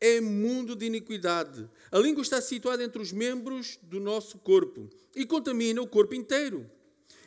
é 0.00 0.20
mundo 0.20 0.76
de 0.76 0.86
iniquidade. 0.86 1.68
A 1.90 1.98
língua 1.98 2.22
está 2.22 2.40
situada 2.40 2.82
entre 2.82 3.00
os 3.00 3.12
membros 3.12 3.78
do 3.82 3.98
nosso 4.00 4.38
corpo 4.38 4.88
e 5.14 5.26
contamina 5.26 5.82
o 5.82 5.86
corpo 5.86 6.14
inteiro. 6.14 6.70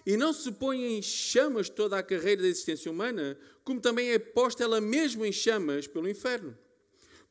E 0.06 0.18
não 0.18 0.34
se 0.34 0.52
põe 0.52 0.98
em 0.98 1.02
chamas 1.02 1.70
toda 1.70 1.98
a 1.98 2.04
carreira 2.04 2.42
da 2.42 2.48
existência 2.48 2.92
humana, 2.92 3.38
como 3.64 3.80
também 3.80 4.10
é 4.10 4.20
posta 4.20 4.64
ela 4.64 4.82
mesma 4.82 5.28
em 5.28 5.32
chamas 5.32 5.88
pelo 5.88 6.10
inferno. 6.10 6.58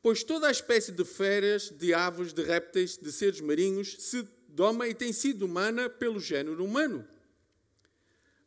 Pois 0.01 0.23
toda 0.23 0.47
a 0.47 0.51
espécie 0.51 0.91
de 0.91 1.03
feras, 1.03 1.69
de 1.69 1.93
aves, 1.93 2.33
de 2.33 2.43
répteis, 2.43 2.97
de 2.97 3.11
seres 3.11 3.41
marinhos 3.41 3.97
se 3.99 4.27
doma 4.47 4.87
e 4.87 4.95
tem 4.95 5.11
sido 5.13 5.45
humana 5.45 5.89
pelo 5.89 6.19
género 6.19 6.63
humano. 6.63 7.05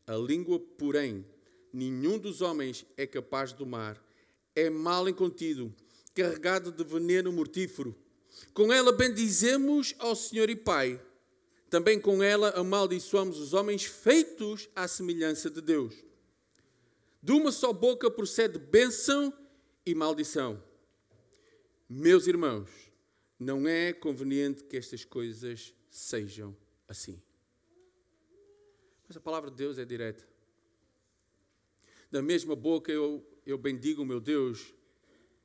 A 0.07 0.17
língua, 0.17 0.59
porém, 0.59 1.25
nenhum 1.73 2.19
dos 2.19 2.41
homens 2.41 2.85
é 2.97 3.07
capaz 3.07 3.51
de 3.51 3.59
domar. 3.59 4.03
É 4.55 4.69
mal 4.69 5.09
incontido, 5.09 5.75
carregado 6.15 6.71
de 6.71 6.85
veneno 6.85 7.33
mortífero. 7.33 7.95
Com 8.53 8.73
ela 8.73 8.93
bendizemos 8.93 9.95
ao 9.99 10.15
Senhor 10.15 10.49
e 10.49 10.57
Pai. 10.57 11.01
Também 11.69 12.01
com 12.01 12.23
ela 12.23 12.51
amaldiçoamos 12.51 13.39
os 13.41 13.53
homens 13.53 13.85
feitos 13.85 14.69
à 14.77 14.87
semelhança 14.87 15.51
de 15.51 15.61
Deus. 15.61 15.95
De 17.23 17.33
uma 17.33 17.51
só 17.51 17.73
boca 17.73 18.11
procede 18.11 18.59
bênção 18.59 19.33
e 19.85 19.95
maldição. 19.95 20.63
Meus 21.89 22.27
irmãos, 22.27 22.71
não 23.39 23.67
é 23.67 23.93
conveniente 23.93 24.65
que 24.65 24.77
estas 24.77 25.05
coisas 25.05 25.75
sejam 25.91 26.57
assim. 26.89 27.21
Mas 29.09 29.17
a 29.17 29.21
palavra 29.21 29.51
de 29.51 29.57
Deus 29.57 29.79
é 29.79 29.85
direta. 29.85 30.27
Da 32.11 32.23
mesma 32.23 32.55
boca 32.55 32.93
eu, 32.93 33.27
eu 33.45 33.59
bendigo 33.59 34.03
o 34.03 34.07
meu 34.07 34.21
Deus, 34.21 34.73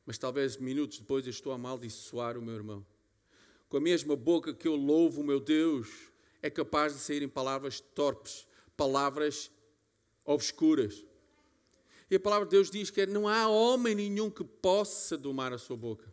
mas 0.10 0.18
talvez 0.18 0.58
minutos 0.58 0.98
depois 0.98 1.24
eu 1.28 1.30
estou 1.30 1.52
a 1.52 1.56
amaldiçoar 1.56 2.36
o 2.36 2.42
meu 2.42 2.56
irmão. 2.56 2.84
Com 3.70 3.78
a 3.78 3.80
mesma 3.80 4.16
boca 4.16 4.52
que 4.52 4.68
eu 4.68 4.76
louvo 4.76 5.22
o 5.22 5.24
meu 5.24 5.40
Deus, 5.40 5.88
é 6.42 6.50
capaz 6.50 6.94
de 6.94 7.00
saírem 7.00 7.30
palavras 7.30 7.80
torpes, 7.80 8.48
palavras 8.76 9.52
obscuras. 10.26 11.06
E 12.10 12.16
a 12.16 12.20
palavra 12.20 12.48
de 12.48 12.56
Deus 12.56 12.72
diz 12.72 12.90
que 12.90 13.06
não 13.06 13.28
há 13.28 13.48
homem 13.50 13.94
nenhum 13.94 14.32
que 14.32 14.44
possa 14.44 15.16
domar 15.16 15.54
a 15.54 15.60
sua 15.60 15.78
boca. 15.78 16.12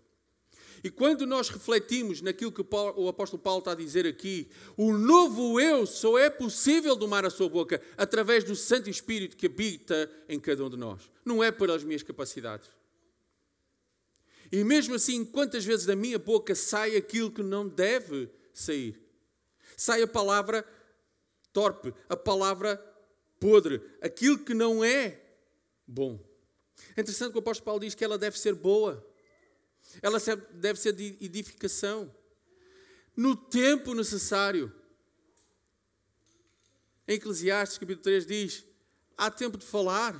E 0.84 0.90
quando 0.90 1.26
nós 1.26 1.48
refletimos 1.48 2.20
naquilo 2.20 2.52
que 2.52 2.60
o 2.60 3.08
apóstolo 3.08 3.42
Paulo 3.42 3.60
está 3.60 3.72
a 3.72 3.74
dizer 3.74 4.06
aqui, 4.06 4.50
o 4.76 4.92
novo 4.92 5.58
eu 5.58 5.86
só 5.86 6.18
é 6.18 6.28
possível 6.28 6.94
domar 6.96 7.24
a 7.24 7.30
sua 7.30 7.48
boca 7.48 7.80
através 7.96 8.44
do 8.44 8.54
Santo 8.54 8.90
Espírito 8.90 9.38
que 9.38 9.46
habita 9.46 10.10
em 10.28 10.38
cada 10.38 10.62
um 10.62 10.68
de 10.68 10.76
nós. 10.76 11.10
Não 11.24 11.42
é 11.42 11.50
pelas 11.50 11.82
minhas 11.82 12.02
capacidades. 12.02 12.76
E 14.50 14.62
mesmo 14.64 14.94
assim, 14.94 15.24
quantas 15.24 15.64
vezes 15.64 15.86
da 15.86 15.96
minha 15.96 16.18
boca 16.18 16.54
sai 16.54 16.96
aquilo 16.96 17.30
que 17.30 17.42
não 17.42 17.68
deve 17.68 18.30
sair? 18.52 19.00
Sai 19.76 20.02
a 20.02 20.06
palavra 20.06 20.64
torpe, 21.52 21.92
a 22.08 22.16
palavra 22.16 22.76
podre, 23.40 23.80
aquilo 24.00 24.38
que 24.38 24.54
não 24.54 24.84
é 24.84 25.20
bom. 25.86 26.18
É 26.96 27.00
interessante 27.00 27.32
que 27.32 27.38
o 27.38 27.40
apóstolo 27.40 27.64
Paulo 27.64 27.80
diz 27.80 27.94
que 27.94 28.04
ela 28.04 28.18
deve 28.18 28.38
ser 28.38 28.54
boa. 28.54 29.06
Ela 30.02 30.18
deve 30.52 30.80
ser 30.80 30.92
de 30.92 31.16
edificação. 31.20 32.14
No 33.16 33.34
tempo 33.34 33.94
necessário. 33.94 34.72
Em 37.08 37.14
Eclesiastes, 37.14 37.78
capítulo 37.78 38.02
3, 38.02 38.26
diz: 38.26 38.64
há 39.16 39.30
tempo 39.30 39.56
de 39.56 39.64
falar, 39.64 40.14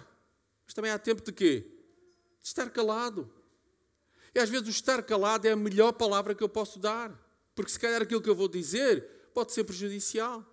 mas 0.64 0.72
também 0.72 0.90
há 0.90 0.98
tempo 0.98 1.22
de 1.22 1.32
quê? 1.32 1.66
De 2.40 2.46
estar 2.46 2.70
calado. 2.70 3.30
E 4.36 4.38
às 4.38 4.50
vezes 4.50 4.66
o 4.66 4.70
estar 4.70 5.02
calado 5.02 5.48
é 5.48 5.52
a 5.52 5.56
melhor 5.56 5.92
palavra 5.92 6.34
que 6.34 6.44
eu 6.44 6.48
posso 6.48 6.78
dar, 6.78 7.10
porque 7.54 7.70
se 7.70 7.80
calhar 7.80 8.02
aquilo 8.02 8.20
que 8.20 8.28
eu 8.28 8.34
vou 8.34 8.48
dizer 8.48 9.02
pode 9.32 9.50
ser 9.54 9.64
prejudicial. 9.64 10.44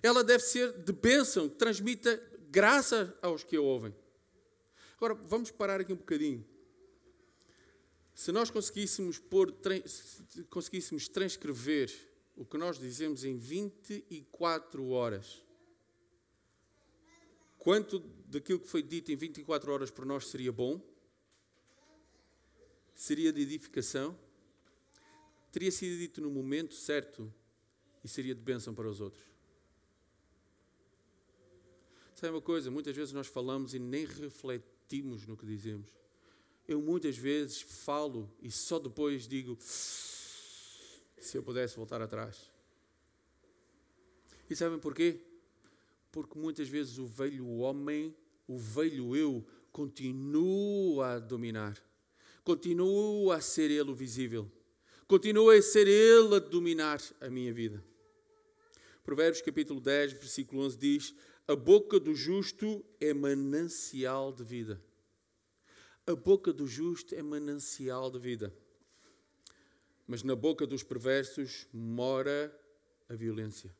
Ela 0.00 0.22
deve 0.22 0.44
ser 0.44 0.78
de 0.84 0.92
bênção, 0.92 1.48
que 1.48 1.56
transmita 1.56 2.22
graça 2.48 3.12
aos 3.20 3.42
que 3.42 3.56
a 3.56 3.60
ouvem. 3.60 3.92
Agora, 4.96 5.14
vamos 5.14 5.50
parar 5.50 5.80
aqui 5.80 5.92
um 5.92 5.96
bocadinho. 5.96 6.46
Se 8.14 8.30
nós 8.30 8.52
conseguíssemos, 8.52 9.18
pôr, 9.18 9.52
conseguíssemos 10.48 11.08
transcrever 11.08 11.92
o 12.36 12.44
que 12.44 12.56
nós 12.56 12.78
dizemos 12.78 13.24
em 13.24 13.36
24 13.36 14.90
horas, 14.90 15.42
quanto 17.58 17.98
daquilo 18.28 18.60
que 18.60 18.68
foi 18.68 18.80
dito 18.80 19.10
em 19.10 19.16
24 19.16 19.72
horas 19.72 19.90
por 19.90 20.06
nós 20.06 20.28
seria 20.28 20.52
bom? 20.52 20.80
Seria 23.00 23.32
de 23.32 23.40
edificação? 23.40 24.18
Teria 25.50 25.72
sido 25.72 25.98
dito 25.98 26.20
no 26.20 26.30
momento 26.30 26.74
certo 26.74 27.32
e 28.04 28.08
seria 28.08 28.34
de 28.34 28.42
bênção 28.42 28.74
para 28.74 28.88
os 28.88 29.00
outros? 29.00 29.24
Sabe 32.14 32.34
uma 32.34 32.42
coisa? 32.42 32.70
Muitas 32.70 32.94
vezes 32.94 33.14
nós 33.14 33.26
falamos 33.26 33.72
e 33.72 33.78
nem 33.78 34.04
refletimos 34.04 35.26
no 35.26 35.36
que 35.36 35.46
dizemos 35.46 35.88
eu 36.70 36.80
muitas 36.80 37.16
vezes 37.16 37.60
falo 37.60 38.30
e 38.40 38.48
só 38.48 38.78
depois 38.78 39.26
digo: 39.26 39.58
se 39.60 41.36
eu 41.36 41.42
pudesse 41.42 41.74
voltar 41.76 42.00
atrás. 42.00 42.48
E 44.48 44.54
sabem 44.54 44.78
porquê? 44.78 45.20
Porque 46.12 46.38
muitas 46.38 46.68
vezes 46.68 46.96
o 46.98 47.06
velho 47.06 47.48
homem, 47.58 48.14
o 48.46 48.56
velho 48.56 49.16
eu, 49.16 49.44
continua 49.72 51.14
a 51.14 51.18
dominar, 51.18 51.76
continua 52.44 53.36
a 53.36 53.40
ser 53.40 53.70
ele 53.70 53.90
o 53.90 53.94
visível, 53.94 54.50
continua 55.06 55.54
a 55.54 55.62
ser 55.62 55.86
ele 55.86 56.36
a 56.36 56.38
dominar 56.38 57.00
a 57.20 57.28
minha 57.28 57.52
vida. 57.52 57.84
Provérbios 59.02 59.42
capítulo 59.42 59.80
10, 59.80 60.12
versículo 60.12 60.62
11 60.62 60.76
diz: 60.76 61.14
A 61.48 61.56
boca 61.56 61.98
do 61.98 62.14
justo 62.14 62.84
é 63.00 63.12
manancial 63.12 64.32
de 64.32 64.44
vida 64.44 64.80
a 66.10 66.16
boca 66.16 66.52
do 66.52 66.66
justo 66.66 67.14
é 67.14 67.22
manancial 67.22 68.10
de 68.10 68.18
vida, 68.18 68.52
mas 70.06 70.22
na 70.22 70.34
boca 70.34 70.66
dos 70.66 70.82
perversos 70.82 71.68
mora 71.72 72.52
a 73.08 73.14
violência. 73.14 73.74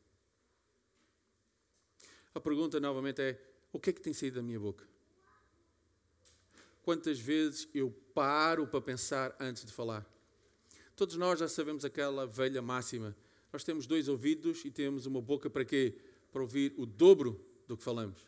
A 2.32 2.40
pergunta 2.40 2.78
novamente 2.78 3.20
é: 3.20 3.40
o 3.72 3.80
que 3.80 3.90
é 3.90 3.92
que 3.92 4.00
tem 4.00 4.12
saído 4.12 4.36
da 4.36 4.42
minha 4.42 4.60
boca? 4.60 4.86
Quantas 6.82 7.18
vezes 7.18 7.68
eu 7.74 7.90
paro 8.14 8.66
para 8.66 8.80
pensar 8.80 9.36
antes 9.38 9.64
de 9.64 9.72
falar? 9.72 10.06
Todos 10.96 11.16
nós 11.16 11.38
já 11.38 11.48
sabemos 11.48 11.84
aquela 11.84 12.26
velha 12.26 12.60
máxima. 12.60 13.16
Nós 13.52 13.64
temos 13.64 13.86
dois 13.86 14.08
ouvidos 14.08 14.64
e 14.64 14.70
temos 14.70 15.06
uma 15.06 15.20
boca 15.20 15.48
para 15.48 15.64
quê? 15.64 15.94
Para 16.30 16.42
ouvir 16.42 16.74
o 16.76 16.86
dobro 16.86 17.44
do 17.66 17.76
que 17.76 17.82
falamos. 17.82 18.20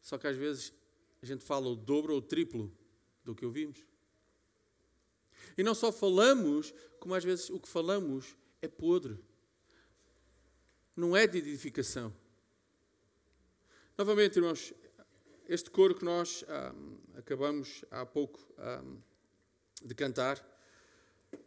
Só 0.00 0.16
que 0.16 0.26
às 0.26 0.36
vezes 0.36 0.72
a 1.20 1.26
gente 1.26 1.44
fala 1.44 1.68
o 1.68 1.76
dobro 1.76 2.12
ou 2.12 2.18
o 2.18 2.22
triplo 2.22 2.72
do 3.24 3.34
que 3.34 3.44
ouvimos. 3.44 3.84
E 5.56 5.62
não 5.62 5.74
só 5.74 5.90
falamos, 5.90 6.72
como 7.00 7.14
às 7.14 7.24
vezes 7.24 7.50
o 7.50 7.58
que 7.58 7.68
falamos 7.68 8.36
é 8.62 8.68
podre. 8.68 9.18
Não 10.94 11.16
é 11.16 11.26
de 11.26 11.38
edificação. 11.38 12.14
Novamente, 13.98 14.36
irmãos, 14.36 14.72
este 15.48 15.70
coro 15.70 15.94
que 15.94 16.04
nós 16.04 16.44
um, 16.74 16.98
acabamos 17.16 17.84
há 17.90 18.04
pouco 18.04 18.40
um, 18.58 18.98
de 19.82 19.94
cantar, 19.94 20.44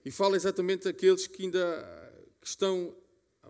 e 0.04 0.12
fala 0.12 0.36
exatamente 0.36 0.86
daqueles 0.86 1.28
que 1.28 1.44
ainda 1.44 2.14
que 2.40 2.48
estão 2.48 2.96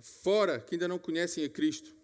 fora, 0.01 0.59
que 0.59 0.75
ainda 0.75 0.87
não 0.87 0.97
conhecem 0.97 1.43
a 1.43 1.49
Cristo. 1.49 1.95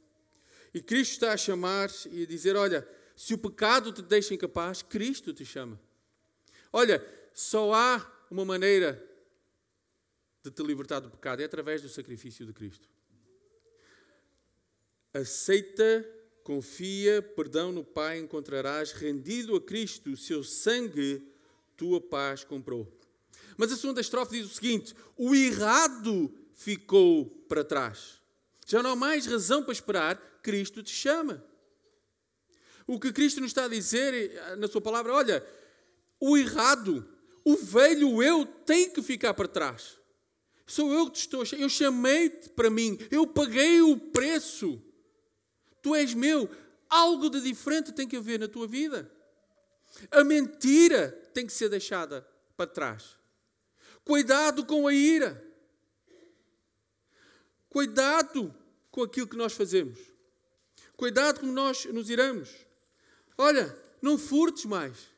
E 0.73 0.81
Cristo 0.81 1.13
está 1.13 1.33
a 1.33 1.37
chamar 1.37 1.89
e 2.11 2.23
a 2.23 2.25
dizer: 2.25 2.55
Olha, 2.55 2.87
se 3.15 3.33
o 3.33 3.37
pecado 3.37 3.91
te 3.91 4.01
deixa 4.01 4.33
incapaz, 4.33 4.81
Cristo 4.81 5.33
te 5.33 5.45
chama. 5.45 5.79
Olha, 6.71 7.03
só 7.33 7.73
há 7.73 8.25
uma 8.29 8.43
maneira 8.43 9.01
de 10.43 10.51
te 10.51 10.61
libertar 10.61 10.99
do 10.99 11.09
pecado, 11.09 11.41
é 11.41 11.45
através 11.45 11.81
do 11.81 11.89
sacrifício 11.89 12.45
de 12.45 12.53
Cristo. 12.53 12.87
Aceita, 15.13 16.05
confia, 16.45 17.23
perdão 17.23 17.71
no 17.71 17.83
Pai 17.83 18.19
encontrarás, 18.19 18.91
rendido 18.91 19.55
a 19.55 19.61
Cristo, 19.61 20.11
o 20.11 20.15
seu 20.15 20.43
sangue, 20.43 21.27
tua 21.75 21.99
paz 21.99 22.43
comprou. 22.43 22.87
Mas 23.57 23.71
a 23.71 23.75
segunda 23.75 23.99
estrofe 23.99 24.37
diz 24.37 24.51
o 24.51 24.53
seguinte: 24.53 24.95
o 25.17 25.33
errado 25.33 26.31
ficou 26.53 27.25
para 27.49 27.63
trás. 27.63 28.21
Já 28.67 28.83
não 28.83 28.91
há 28.91 28.95
mais 28.95 29.25
razão 29.25 29.63
para 29.63 29.73
esperar, 29.73 30.39
Cristo 30.43 30.83
te 30.83 30.91
chama. 30.91 31.43
O 32.85 32.99
que 32.99 33.11
Cristo 33.11 33.41
nos 33.41 33.49
está 33.49 33.65
a 33.65 33.67
dizer 33.67 34.55
na 34.59 34.67
sua 34.67 34.81
palavra, 34.81 35.13
olha, 35.13 35.43
o 36.19 36.37
errado, 36.37 37.03
o 37.43 37.57
velho 37.57 38.21
eu 38.21 38.45
tem 38.45 38.91
que 38.91 39.01
ficar 39.01 39.33
para 39.33 39.47
trás. 39.47 39.97
Sou 40.67 40.93
eu 40.93 41.07
que 41.07 41.13
te 41.13 41.21
estou, 41.21 41.43
eu 41.57 41.69
chamei-te 41.69 42.49
para 42.49 42.69
mim, 42.69 42.99
eu 43.09 43.25
paguei 43.25 43.81
o 43.81 43.97
preço. 43.97 44.79
Tu 45.85 45.93
és 45.93 46.15
meu. 46.15 46.49
Algo 46.89 47.29
de 47.29 47.39
diferente 47.41 47.91
tem 47.91 48.07
que 48.07 48.17
haver 48.17 48.39
na 48.39 48.47
tua 48.47 48.67
vida. 48.67 49.07
A 50.09 50.23
mentira 50.23 51.11
tem 51.31 51.45
que 51.45 51.53
ser 51.53 51.69
deixada 51.69 52.27
para 52.57 52.65
trás. 52.65 53.15
Cuidado 54.03 54.65
com 54.65 54.87
a 54.87 54.93
ira. 54.93 55.39
Cuidado 57.69 58.51
com 58.89 59.03
aquilo 59.03 59.27
que 59.27 59.37
nós 59.37 59.53
fazemos. 59.53 59.99
Cuidado 60.97 61.41
como 61.41 61.51
nós 61.51 61.85
nos 61.85 62.09
iramos. 62.09 62.49
Olha, 63.37 63.77
não 64.01 64.17
furtes 64.17 64.65
mais 64.65 65.13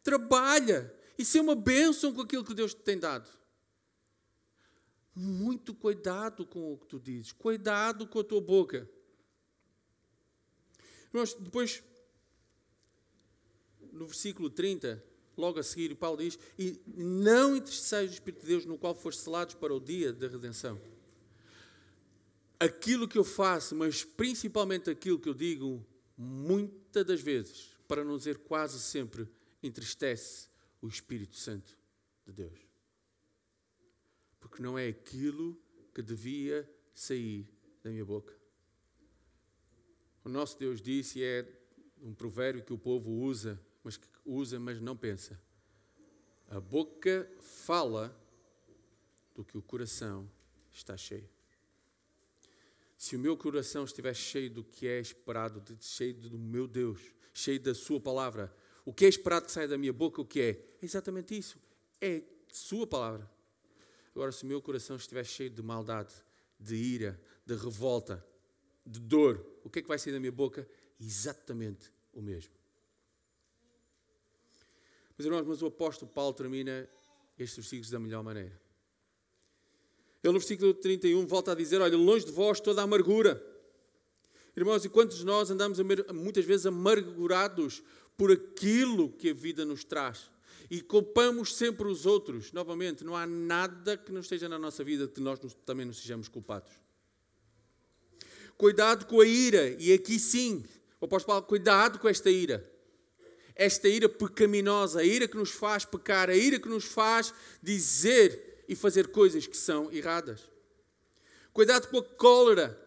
trabalha 0.00 0.94
e 1.18 1.24
ser 1.24 1.40
uma 1.40 1.56
bênção 1.56 2.12
com 2.12 2.20
aquilo 2.20 2.44
que 2.44 2.54
Deus 2.54 2.72
te 2.72 2.82
tem 2.82 2.98
dado. 2.98 3.28
Muito 5.12 5.74
cuidado 5.74 6.46
com 6.46 6.72
o 6.72 6.78
que 6.78 6.86
tu 6.86 7.00
dizes, 7.00 7.32
cuidado 7.32 8.06
com 8.06 8.20
a 8.20 8.24
tua 8.24 8.40
boca. 8.40 8.88
Depois, 11.38 11.82
no 13.92 14.06
versículo 14.06 14.50
30, 14.50 15.02
logo 15.36 15.60
a 15.60 15.62
seguir, 15.62 15.94
Paulo 15.94 16.18
diz: 16.18 16.38
E 16.58 16.80
não 16.86 17.56
entristeçais 17.56 18.10
o 18.10 18.14
Espírito 18.14 18.40
de 18.40 18.48
Deus, 18.48 18.64
no 18.64 18.76
qual 18.76 18.94
foste 18.94 19.22
selados 19.22 19.54
para 19.54 19.72
o 19.72 19.80
dia 19.80 20.12
da 20.12 20.26
redenção. 20.26 20.80
Aquilo 22.58 23.06
que 23.06 23.18
eu 23.18 23.24
faço, 23.24 23.76
mas 23.76 24.02
principalmente 24.02 24.90
aquilo 24.90 25.18
que 25.18 25.28
eu 25.28 25.34
digo, 25.34 25.84
muitas 26.16 27.04
das 27.04 27.20
vezes, 27.20 27.76
para 27.86 28.04
não 28.04 28.16
dizer 28.16 28.38
quase 28.38 28.80
sempre, 28.80 29.28
entristece 29.62 30.48
o 30.80 30.88
Espírito 30.88 31.36
Santo 31.36 31.78
de 32.26 32.32
Deus. 32.32 32.58
Porque 34.40 34.62
não 34.62 34.78
é 34.78 34.88
aquilo 34.88 35.56
que 35.94 36.02
devia 36.02 36.68
sair 36.94 37.48
da 37.82 37.90
minha 37.90 38.04
boca. 38.04 38.43
O 40.24 40.28
nosso 40.28 40.58
Deus 40.58 40.80
disse, 40.80 41.22
é 41.22 41.46
um 42.00 42.14
provérbio 42.14 42.64
que 42.64 42.72
o 42.72 42.78
povo 42.78 43.10
usa, 43.10 43.60
mas 43.82 43.96
que 43.98 44.06
usa, 44.24 44.58
mas 44.58 44.80
não 44.80 44.96
pensa. 44.96 45.38
A 46.48 46.58
boca 46.58 47.30
fala 47.40 48.18
do 49.34 49.44
que 49.44 49.58
o 49.58 49.62
coração 49.62 50.30
está 50.72 50.96
cheio. 50.96 51.28
Se 52.96 53.16
o 53.16 53.18
meu 53.18 53.36
coração 53.36 53.84
estiver 53.84 54.14
cheio 54.14 54.50
do 54.50 54.64
que 54.64 54.86
é 54.86 54.98
esperado, 54.98 55.62
cheio 55.80 56.14
do 56.14 56.38
meu 56.38 56.66
Deus, 56.66 57.00
cheio 57.34 57.60
da 57.60 57.74
Sua 57.74 58.00
palavra, 58.00 58.54
o 58.84 58.94
que 58.94 59.04
é 59.04 59.08
esperado 59.08 59.46
que 59.46 59.52
saia 59.52 59.68
da 59.68 59.76
minha 59.76 59.92
boca, 59.92 60.22
o 60.22 60.24
que 60.24 60.40
é? 60.40 60.50
É 60.50 60.84
exatamente 60.84 61.36
isso. 61.36 61.58
É 62.00 62.22
Sua 62.50 62.86
palavra. 62.86 63.30
Agora, 64.14 64.32
se 64.32 64.44
o 64.44 64.46
meu 64.46 64.62
coração 64.62 64.96
estiver 64.96 65.24
cheio 65.24 65.50
de 65.50 65.62
maldade, 65.62 66.14
de 66.58 66.76
ira, 66.76 67.20
de 67.44 67.54
revolta, 67.56 68.24
de 68.86 69.00
dor, 69.00 69.44
o 69.64 69.70
que 69.70 69.78
é 69.78 69.82
que 69.82 69.88
vai 69.88 69.98
sair 69.98 70.12
da 70.12 70.20
minha 70.20 70.32
boca? 70.32 70.68
Exatamente 71.00 71.90
o 72.12 72.20
mesmo. 72.20 72.52
Mas, 75.16 75.26
irmãos, 75.26 75.46
mas 75.46 75.62
o 75.62 75.66
apóstolo 75.66 76.10
Paulo 76.10 76.34
termina 76.34 76.88
estes 77.38 77.56
versículos 77.56 77.90
da 77.90 77.98
melhor 77.98 78.22
maneira. 78.22 78.60
Ele 80.22 80.32
no 80.32 80.38
versículo 80.38 80.74
31 80.74 81.26
volta 81.26 81.52
a 81.52 81.54
dizer: 81.54 81.80
Olha, 81.80 81.96
longe 81.96 82.24
de 82.24 82.32
vós 82.32 82.60
toda 82.60 82.80
a 82.80 82.84
amargura. 82.84 83.42
Irmãos, 84.56 84.84
e 84.84 84.88
quantos 84.88 85.18
de 85.18 85.24
nós 85.24 85.50
andamos 85.50 85.78
muitas 86.12 86.44
vezes 86.44 86.66
amargurados 86.66 87.82
por 88.16 88.30
aquilo 88.30 89.10
que 89.10 89.30
a 89.30 89.34
vida 89.34 89.64
nos 89.64 89.84
traz? 89.84 90.30
E 90.70 90.80
culpamos 90.80 91.54
sempre 91.54 91.86
os 91.86 92.06
outros. 92.06 92.52
Novamente, 92.52 93.04
não 93.04 93.14
há 93.14 93.26
nada 93.26 93.96
que 93.96 94.12
não 94.12 94.20
esteja 94.20 94.48
na 94.48 94.58
nossa 94.58 94.82
vida 94.82 95.06
que 95.06 95.20
nós 95.20 95.38
também 95.66 95.84
não 95.84 95.92
sejamos 95.92 96.28
culpados. 96.28 96.70
Cuidado 98.56 99.06
com 99.06 99.20
a 99.20 99.26
ira, 99.26 99.70
e 99.78 99.92
aqui 99.92 100.18
sim, 100.18 100.64
o 101.00 101.06
apóstolo 101.06 101.34
Paulo, 101.34 101.46
cuidado 101.46 101.98
com 101.98 102.08
esta 102.08 102.30
ira. 102.30 102.70
Esta 103.54 103.88
ira 103.88 104.08
pecaminosa, 104.08 105.00
a 105.00 105.04
ira 105.04 105.28
que 105.28 105.36
nos 105.36 105.50
faz 105.50 105.84
pecar, 105.84 106.30
a 106.30 106.36
ira 106.36 106.58
que 106.58 106.68
nos 106.68 106.84
faz 106.84 107.32
dizer 107.62 108.64
e 108.68 108.74
fazer 108.74 109.08
coisas 109.08 109.46
que 109.46 109.56
são 109.56 109.92
erradas. 109.92 110.48
Cuidado 111.52 111.88
com 111.88 111.98
a 111.98 112.02
cólera, 112.02 112.80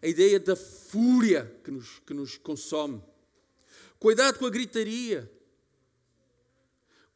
a 0.00 0.06
ideia 0.06 0.38
da 0.38 0.54
fúria 0.54 1.52
que 1.64 1.70
nos, 1.70 2.00
que 2.06 2.14
nos 2.14 2.36
consome. 2.36 3.02
Cuidado 3.98 4.38
com 4.38 4.46
a 4.46 4.50
gritaria. 4.50 5.30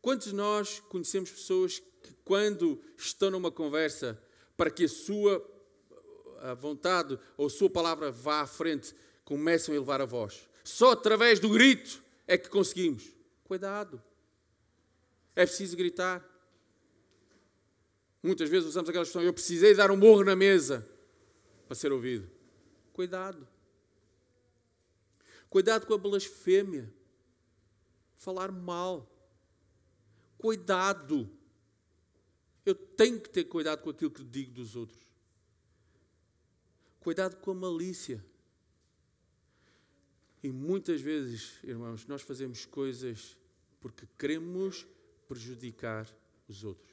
Quantos 0.01 0.29
de 0.29 0.35
nós 0.35 0.81
conhecemos 0.89 1.31
pessoas 1.31 1.81
que, 1.81 2.15
quando 2.25 2.81
estão 2.97 3.31
numa 3.31 3.51
conversa, 3.51 4.21
para 4.57 4.71
que 4.71 4.85
a 4.85 4.89
sua 4.89 5.39
a 6.51 6.55
vontade 6.55 7.19
ou 7.37 7.47
a 7.47 7.51
sua 7.51 7.71
palavra 7.71 8.11
vá 8.11 8.41
à 8.41 8.47
frente, 8.47 8.95
começam 9.25 9.73
a 9.73 9.77
elevar 9.77 10.01
a 10.01 10.05
voz? 10.05 10.49
Só 10.65 10.93
através 10.93 11.39
do 11.39 11.49
grito 11.49 12.03
é 12.27 12.37
que 12.37 12.49
conseguimos. 12.49 13.13
Cuidado. 13.45 14.03
É 15.35 15.47
preciso 15.47 15.77
gritar. 15.77 16.25
Muitas 18.23 18.49
vezes 18.49 18.69
usamos 18.69 18.89
aquela 18.89 19.05
expressão: 19.05 19.23
eu 19.23 19.33
precisei 19.33 19.75
dar 19.75 19.91
um 19.91 19.97
morro 19.97 20.25
na 20.25 20.35
mesa 20.35 20.85
para 21.69 21.77
ser 21.77 21.93
ouvido. 21.93 22.29
Cuidado. 22.93 23.47
Cuidado 25.49 25.87
com 25.87 25.95
a 25.95 25.99
blasfêmia. 25.99 26.93
Falar 28.15 28.51
mal. 28.51 29.09
Cuidado. 30.39 31.31
Eu 32.65 32.75
tenho 32.75 33.21
que 33.21 33.31
ter 33.31 33.45
cuidado 33.45 33.83
com 33.83 33.91
aquilo 33.91 34.11
que 34.11 34.25
digo 34.25 34.53
dos 34.53 34.75
outros. 34.75 35.06
Cuidado 37.07 37.37
com 37.37 37.53
a 37.53 37.55
malícia. 37.55 38.21
E 40.43 40.51
muitas 40.51 41.01
vezes, 41.01 41.53
irmãos, 41.63 42.05
nós 42.09 42.21
fazemos 42.21 42.67
coisas 42.67 43.37
porque 43.79 44.09
queremos 44.19 44.85
prejudicar 45.29 46.13
os 46.49 46.65
outros. 46.65 46.93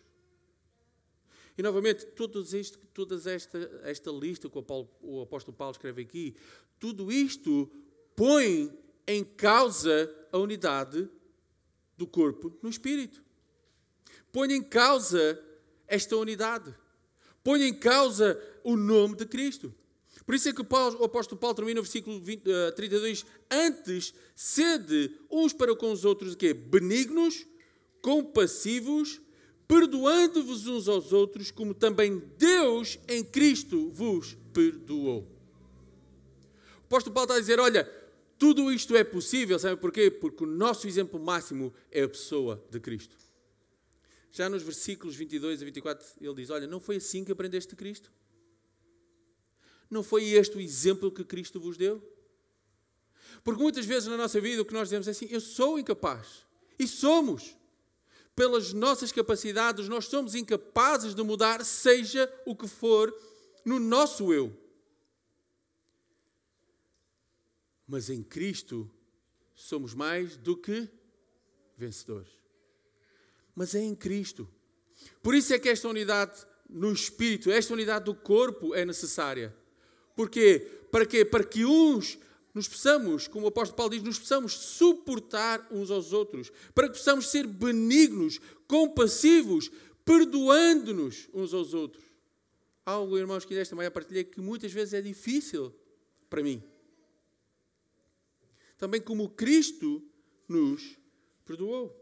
E 1.58 1.64
novamente, 1.64 2.06
isto, 2.54 2.78
toda 2.94 3.32
esta, 3.32 3.58
esta 3.86 4.12
lista 4.12 4.48
que 4.48 4.56
o, 4.56 4.62
Paulo, 4.62 4.88
o 5.02 5.22
apóstolo 5.24 5.58
Paulo 5.58 5.72
escreve 5.72 6.04
aqui, 6.04 6.36
tudo 6.80 7.12
isto 7.12 7.68
põe 8.16 8.72
em 9.08 9.24
causa 9.24 10.16
a 10.32 10.38
unidade 10.38 11.10
do 11.98 12.06
corpo 12.06 12.56
no 12.62 12.70
espírito. 12.70 13.24
Põe 14.32 14.54
em 14.54 14.62
causa 14.62 15.44
esta 15.88 16.16
unidade. 16.16 16.72
Põe 17.44 17.64
em 17.64 17.74
causa 17.74 18.40
o 18.64 18.78
nome 18.78 19.16
de 19.16 19.26
Cristo. 19.26 19.74
Por 20.26 20.36
isso 20.36 20.50
é 20.50 20.54
que 20.54 20.62
o, 20.62 20.68
o 21.00 21.04
apóstolo 21.04 21.40
Paulo 21.40 21.56
termina 21.56 21.80
no 21.80 21.84
versículo 21.84 22.20
20, 22.20 22.50
uh, 22.50 22.72
32, 22.76 23.26
antes, 23.52 24.14
sede 24.36 25.12
uns 25.30 25.54
para 25.54 25.76
com 25.76 25.92
os 25.92 26.06
outros, 26.06 26.34
o 26.34 26.38
quê? 26.38 26.54
Benignos, 26.54 27.46
compassivos, 28.02 29.22
perdoando-vos 29.68 30.68
uns 30.68 30.88
aos 30.88 31.12
outros, 31.12 31.52
como 31.52 31.74
também 31.74 32.22
Deus 32.38 33.00
em 33.08 33.24
Cristo 33.24 33.90
vos 33.92 34.38
perdoou. 34.54 35.28
O 36.82 36.86
apóstolo 36.86 37.14
Paulo 37.14 37.26
está 37.26 37.36
a 37.36 37.40
dizer: 37.40 37.60
olha, 37.60 37.84
tudo 38.38 38.72
isto 38.72 38.96
é 38.96 39.04
possível, 39.04 39.58
sabe 39.58 39.80
porquê? 39.80 40.12
Porque 40.12 40.44
o 40.44 40.48
nosso 40.48 40.88
exemplo 40.88 41.20
máximo 41.20 41.74
é 41.92 42.04
a 42.04 42.10
pessoa 42.10 42.64
de 42.70 42.80
Cristo. 42.80 43.18
Já 44.32 44.50
nos 44.50 44.64
versículos 44.64 45.16
22 45.16 45.62
a 45.62 45.66
24, 45.66 46.08
ele 46.20 46.36
diz: 46.36 46.50
Olha, 46.50 46.68
não 46.68 46.80
foi 46.80 46.98
assim 46.98 47.24
que 47.24 47.32
aprendeste 47.32 47.76
Cristo? 47.76 48.12
Não 49.90 50.04
foi 50.04 50.30
este 50.30 50.58
o 50.58 50.62
exemplo 50.62 51.12
que 51.12 51.24
Cristo 51.24 51.60
vos 51.60 51.78
deu? 51.78 52.02
Porque 53.44 53.62
muitas 53.62 53.86
vezes 53.86 54.08
na 54.08 54.18
nossa 54.18 54.40
vida 54.40 54.62
o 54.62 54.66
que 54.66 54.74
nós 54.74 54.88
dizemos 54.88 55.08
é 55.08 55.12
assim: 55.12 55.28
Eu 55.30 55.42
sou 55.42 55.78
incapaz. 55.78 56.46
E 56.80 56.88
somos 56.88 57.56
pelas 58.36 58.74
nossas 58.74 59.12
capacidades, 59.12 59.88
nós 59.88 60.06
somos 60.06 60.34
incapazes 60.34 61.14
de 61.14 61.22
mudar, 61.22 61.64
seja 61.64 62.32
o 62.46 62.56
que 62.56 62.68
for, 62.68 63.14
no 63.64 63.80
nosso 63.80 64.34
eu. 64.34 64.58
Mas 67.88 68.10
em 68.10 68.24
Cristo 68.24 68.90
somos 69.54 69.94
mais 69.94 70.36
do 70.36 70.58
que 70.58 70.90
vencedores. 71.78 72.32
Mas 73.56 73.76
é 73.76 73.82
em 73.82 73.94
Cristo. 73.94 74.50
Por 75.22 75.36
isso 75.36 75.54
é 75.54 75.60
que 75.60 75.70
esta 75.70 75.88
unidade 75.88 76.46
no 76.68 76.92
espírito, 76.92 77.52
esta 77.52 77.74
unidade 77.74 78.06
do 78.06 78.16
corpo 78.16 78.74
é 78.74 78.84
necessária. 78.84 79.56
Porquê? 80.16 80.60
Para 80.92 81.06
quê? 81.06 81.26
Para 81.26 81.44
que 81.44 81.66
uns 81.66 82.18
nos 82.54 82.68
possamos, 82.68 83.28
como 83.28 83.46
o 83.46 83.50
apóstolo 83.50 83.76
Paulo 83.76 83.92
diz, 83.92 84.04
nos 84.04 84.20
possamos 84.20 84.54
suportar 84.54 85.68
uns 85.72 85.90
aos 85.90 86.14
outros, 86.14 86.52
para 86.76 86.88
que 86.88 86.98
possamos 86.98 87.30
ser 87.30 87.48
benignos, 87.48 88.40
compassivos, 88.68 89.72
perdoando-nos 90.06 91.28
uns 91.34 91.54
aos 91.54 91.74
outros. 91.74 92.04
Algo, 92.86 93.18
irmãos, 93.18 93.44
que 93.44 93.56
desta 93.56 93.76
manhã 93.76 93.90
partilhei 93.90 94.24
que 94.24 94.40
muitas 94.40 94.72
vezes 94.72 94.94
é 94.94 95.02
difícil 95.02 95.74
para 96.30 96.44
mim. 96.44 96.62
Também 98.78 99.02
como 99.02 99.30
Cristo 99.30 100.04
nos 100.48 100.98
perdoou. 101.46 102.00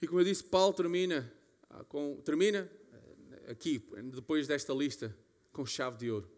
E 0.00 0.06
como 0.08 0.20
eu 0.20 0.24
disse, 0.24 0.42
Paulo 0.42 0.72
termina, 0.72 1.32
ah, 1.70 1.84
com, 1.84 2.20
termina 2.24 2.68
aqui, 3.52 3.82
depois 4.12 4.46
desta 4.46 4.72
lista, 4.72 5.16
com 5.52 5.64
chave 5.64 5.98
de 5.98 6.10
ouro. 6.10 6.28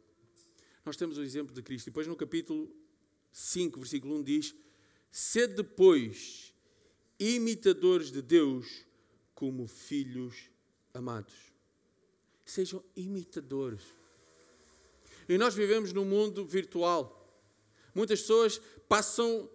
Nós 0.84 0.96
temos 0.96 1.16
o 1.16 1.22
exemplo 1.22 1.54
de 1.54 1.62
Cristo. 1.62 1.86
Depois 1.86 2.06
no 2.06 2.16
capítulo 2.16 2.70
5, 3.32 3.80
versículo 3.80 4.16
1 4.16 4.22
diz: 4.22 4.54
Sede 5.10 5.54
depois 5.54 6.52
imitadores 7.18 8.10
de 8.10 8.20
Deus 8.20 8.84
como 9.34 9.66
filhos 9.66 10.50
amados. 10.92 11.34
Sejam 12.44 12.84
imitadores. 12.94 13.82
E 15.28 15.38
nós 15.38 15.54
vivemos 15.54 15.92
num 15.92 16.04
mundo 16.04 16.44
virtual. 16.44 17.20
Muitas 17.94 18.20
pessoas 18.20 18.60
passam 18.86 19.48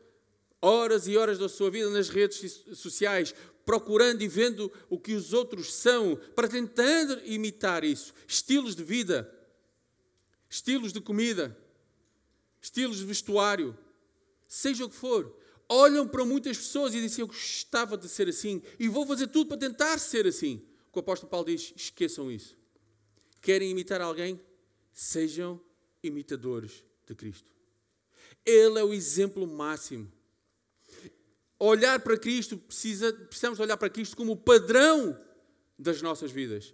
horas 0.62 1.08
e 1.08 1.18
horas 1.18 1.38
da 1.38 1.48
sua 1.48 1.70
vida 1.72 1.90
nas 1.90 2.10
redes 2.10 2.64
sociais, 2.76 3.34
procurando 3.66 4.22
e 4.22 4.28
vendo 4.28 4.72
o 4.90 5.00
que 5.00 5.14
os 5.14 5.34
outros 5.34 5.74
são, 5.74 6.20
para 6.36 6.48
tentar 6.48 7.22
imitar 7.26 7.84
isso. 7.84 8.14
Estilos 8.28 8.76
de 8.76 8.84
vida, 8.84 9.32
estilos 10.50 10.92
de 10.92 11.00
comida, 11.00 11.58
estilos 12.62 12.98
de 12.98 13.06
vestuário, 13.06 13.78
seja 14.48 14.86
o 14.86 14.90
que 14.90 14.96
for. 14.96 15.36
Olham 15.68 16.08
para 16.08 16.26
muitas 16.26 16.58
pessoas 16.58 16.96
e 16.96 17.02
dizem: 17.02 17.22
Eu 17.22 17.28
gostava 17.28 17.96
de 17.96 18.10
ser 18.10 18.28
assim 18.28 18.62
e 18.80 18.88
vou 18.88 19.06
fazer 19.06 19.28
tudo 19.28 19.50
para 19.50 19.58
tentar 19.58 20.00
ser 20.00 20.26
assim. 20.26 20.66
O 20.88 20.92
que 20.92 20.98
o 20.98 21.02
apóstolo 21.02 21.30
Paulo 21.30 21.46
diz: 21.46 21.72
esqueçam 21.76 22.32
isso. 22.32 22.58
Querem 23.40 23.70
imitar 23.70 24.02
alguém? 24.02 24.42
Sejam 24.92 25.62
imitadores 26.02 26.84
de 27.06 27.14
Cristo. 27.14 27.48
Ele 28.46 28.80
é 28.80 28.84
o 28.84 28.94
exemplo 28.94 29.46
máximo. 29.46 30.12
Olhar 31.60 32.00
para 32.00 32.18
Cristo, 32.18 32.58
precisa, 32.58 33.12
precisamos 33.12 33.60
olhar 33.60 33.76
para 33.76 33.90
Cristo 33.90 34.16
como 34.16 34.32
o 34.32 34.38
padrão 34.38 35.20
das 35.78 36.02
nossas 36.02 36.32
vidas. 36.32 36.74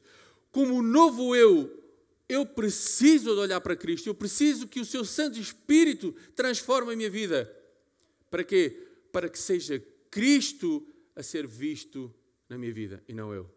Como 0.51 0.75
o 0.75 0.83
novo 0.83 1.35
eu. 1.35 1.83
Eu 2.29 2.45
preciso 2.45 3.33
de 3.33 3.39
olhar 3.39 3.59
para 3.61 3.75
Cristo. 3.75 4.07
Eu 4.07 4.15
preciso 4.15 4.67
que 4.67 4.79
o 4.79 4.85
seu 4.85 5.03
Santo 5.03 5.39
Espírito 5.39 6.13
transforme 6.35 6.93
a 6.93 6.95
minha 6.95 7.09
vida. 7.09 7.51
Para 8.29 8.43
quê? 8.43 8.87
Para 9.11 9.29
que 9.29 9.39
seja 9.39 9.83
Cristo 10.09 10.87
a 11.15 11.23
ser 11.23 11.47
visto 11.47 12.13
na 12.47 12.57
minha 12.57 12.73
vida 12.73 13.03
e 13.07 13.13
não 13.13 13.33
eu. 13.33 13.49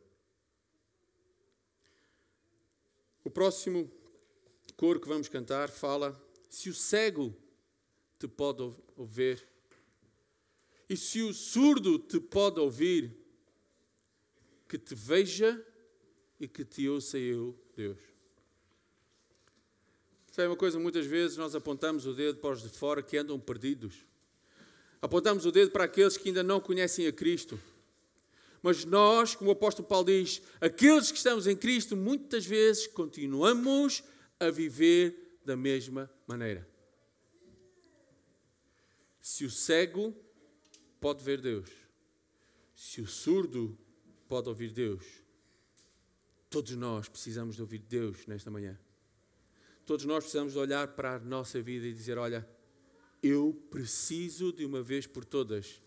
O 3.24 3.30
próximo 3.30 3.90
coro 4.76 5.00
que 5.00 5.08
vamos 5.08 5.28
cantar 5.28 5.68
fala: 5.68 6.18
se 6.48 6.70
o 6.70 6.74
cego 6.74 7.34
te 8.18 8.26
pode 8.26 8.62
ouvir, 8.96 9.46
e 10.88 10.96
se 10.96 11.22
o 11.22 11.34
surdo 11.34 11.98
te 11.98 12.18
pode 12.18 12.58
ouvir, 12.58 13.14
que 14.66 14.78
te 14.78 14.94
veja 14.94 15.62
e 16.40 16.48
que 16.48 16.64
te 16.64 16.88
ouça 16.88 17.18
eu, 17.18 17.58
Deus. 17.76 17.98
Sabe 20.30 20.48
uma 20.48 20.56
coisa, 20.56 20.78
muitas 20.78 21.04
vezes 21.04 21.36
nós 21.36 21.54
apontamos 21.54 22.06
o 22.06 22.14
dedo 22.14 22.38
para 22.38 22.50
os 22.54 22.62
de 22.62 22.68
fora 22.68 23.02
que 23.02 23.16
andam 23.16 23.38
perdidos. 23.40 24.06
Apontamos 25.02 25.44
o 25.44 25.52
dedo 25.52 25.70
para 25.70 25.84
aqueles 25.84 26.16
que 26.16 26.28
ainda 26.28 26.42
não 26.42 26.60
conhecem 26.60 27.06
a 27.06 27.12
Cristo. 27.12 27.58
Mas 28.62 28.84
nós, 28.84 29.34
como 29.34 29.50
o 29.50 29.52
apóstolo 29.52 29.86
Paulo 29.86 30.06
diz, 30.06 30.42
aqueles 30.60 31.10
que 31.10 31.18
estamos 31.18 31.46
em 31.46 31.56
Cristo, 31.56 31.96
muitas 31.96 32.44
vezes 32.46 32.86
continuamos 32.86 34.02
a 34.40 34.50
viver 34.50 35.38
da 35.44 35.56
mesma 35.56 36.10
maneira. 36.26 36.68
Se 39.20 39.44
o 39.44 39.50
cego 39.50 40.14
pode 41.00 41.22
ver 41.22 41.40
Deus, 41.40 41.68
se 42.74 43.00
o 43.00 43.06
surdo 43.06 43.76
pode 44.28 44.48
ouvir 44.48 44.70
Deus, 44.70 45.04
todos 46.50 46.72
nós 46.72 47.08
precisamos 47.08 47.56
de 47.56 47.62
ouvir 47.62 47.78
Deus 47.78 48.26
nesta 48.26 48.50
manhã. 48.50 48.78
Todos 49.84 50.04
nós 50.04 50.24
precisamos 50.24 50.52
de 50.52 50.58
olhar 50.58 50.88
para 50.88 51.16
a 51.16 51.18
nossa 51.18 51.62
vida 51.62 51.86
e 51.86 51.92
dizer: 51.92 52.18
Olha, 52.18 52.46
eu 53.22 53.54
preciso 53.70 54.52
de 54.52 54.64
uma 54.64 54.82
vez 54.82 55.06
por 55.06 55.24
todas 55.24 55.80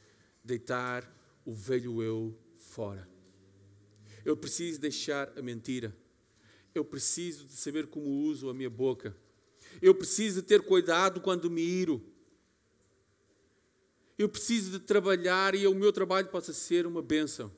deitar 0.43 1.09
o 1.45 1.53
velho 1.53 2.01
eu 2.01 2.37
fora. 2.55 3.07
Eu 4.25 4.35
preciso 4.35 4.79
deixar 4.79 5.31
a 5.37 5.41
mentira. 5.41 5.95
Eu 6.73 6.85
preciso 6.85 7.45
de 7.45 7.53
saber 7.53 7.87
como 7.87 8.07
uso 8.07 8.49
a 8.49 8.53
minha 8.53 8.69
boca. 8.69 9.15
Eu 9.81 9.93
preciso 9.93 10.41
de 10.41 10.47
ter 10.47 10.61
cuidado 10.61 11.21
quando 11.21 11.49
me 11.49 11.61
iro. 11.61 12.10
Eu 14.21 14.29
preciso 14.29 14.69
de 14.69 14.77
trabalhar 14.77 15.55
e 15.55 15.65
o 15.65 15.73
meu 15.73 15.91
trabalho 15.91 16.27
possa 16.27 16.53
ser 16.53 16.85
uma 16.85 17.01
bênção. 17.01 17.51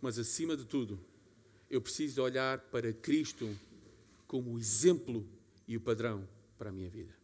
Mas 0.00 0.16
acima 0.16 0.56
de 0.56 0.64
tudo, 0.64 1.00
eu 1.68 1.80
preciso 1.82 2.14
de 2.14 2.20
olhar 2.20 2.60
para 2.70 2.92
Cristo 2.92 3.58
como 4.28 4.52
o 4.52 4.58
exemplo 4.60 5.26
e 5.66 5.76
o 5.76 5.80
padrão 5.80 6.28
para 6.56 6.70
a 6.70 6.72
minha 6.72 6.88
vida. 6.88 7.19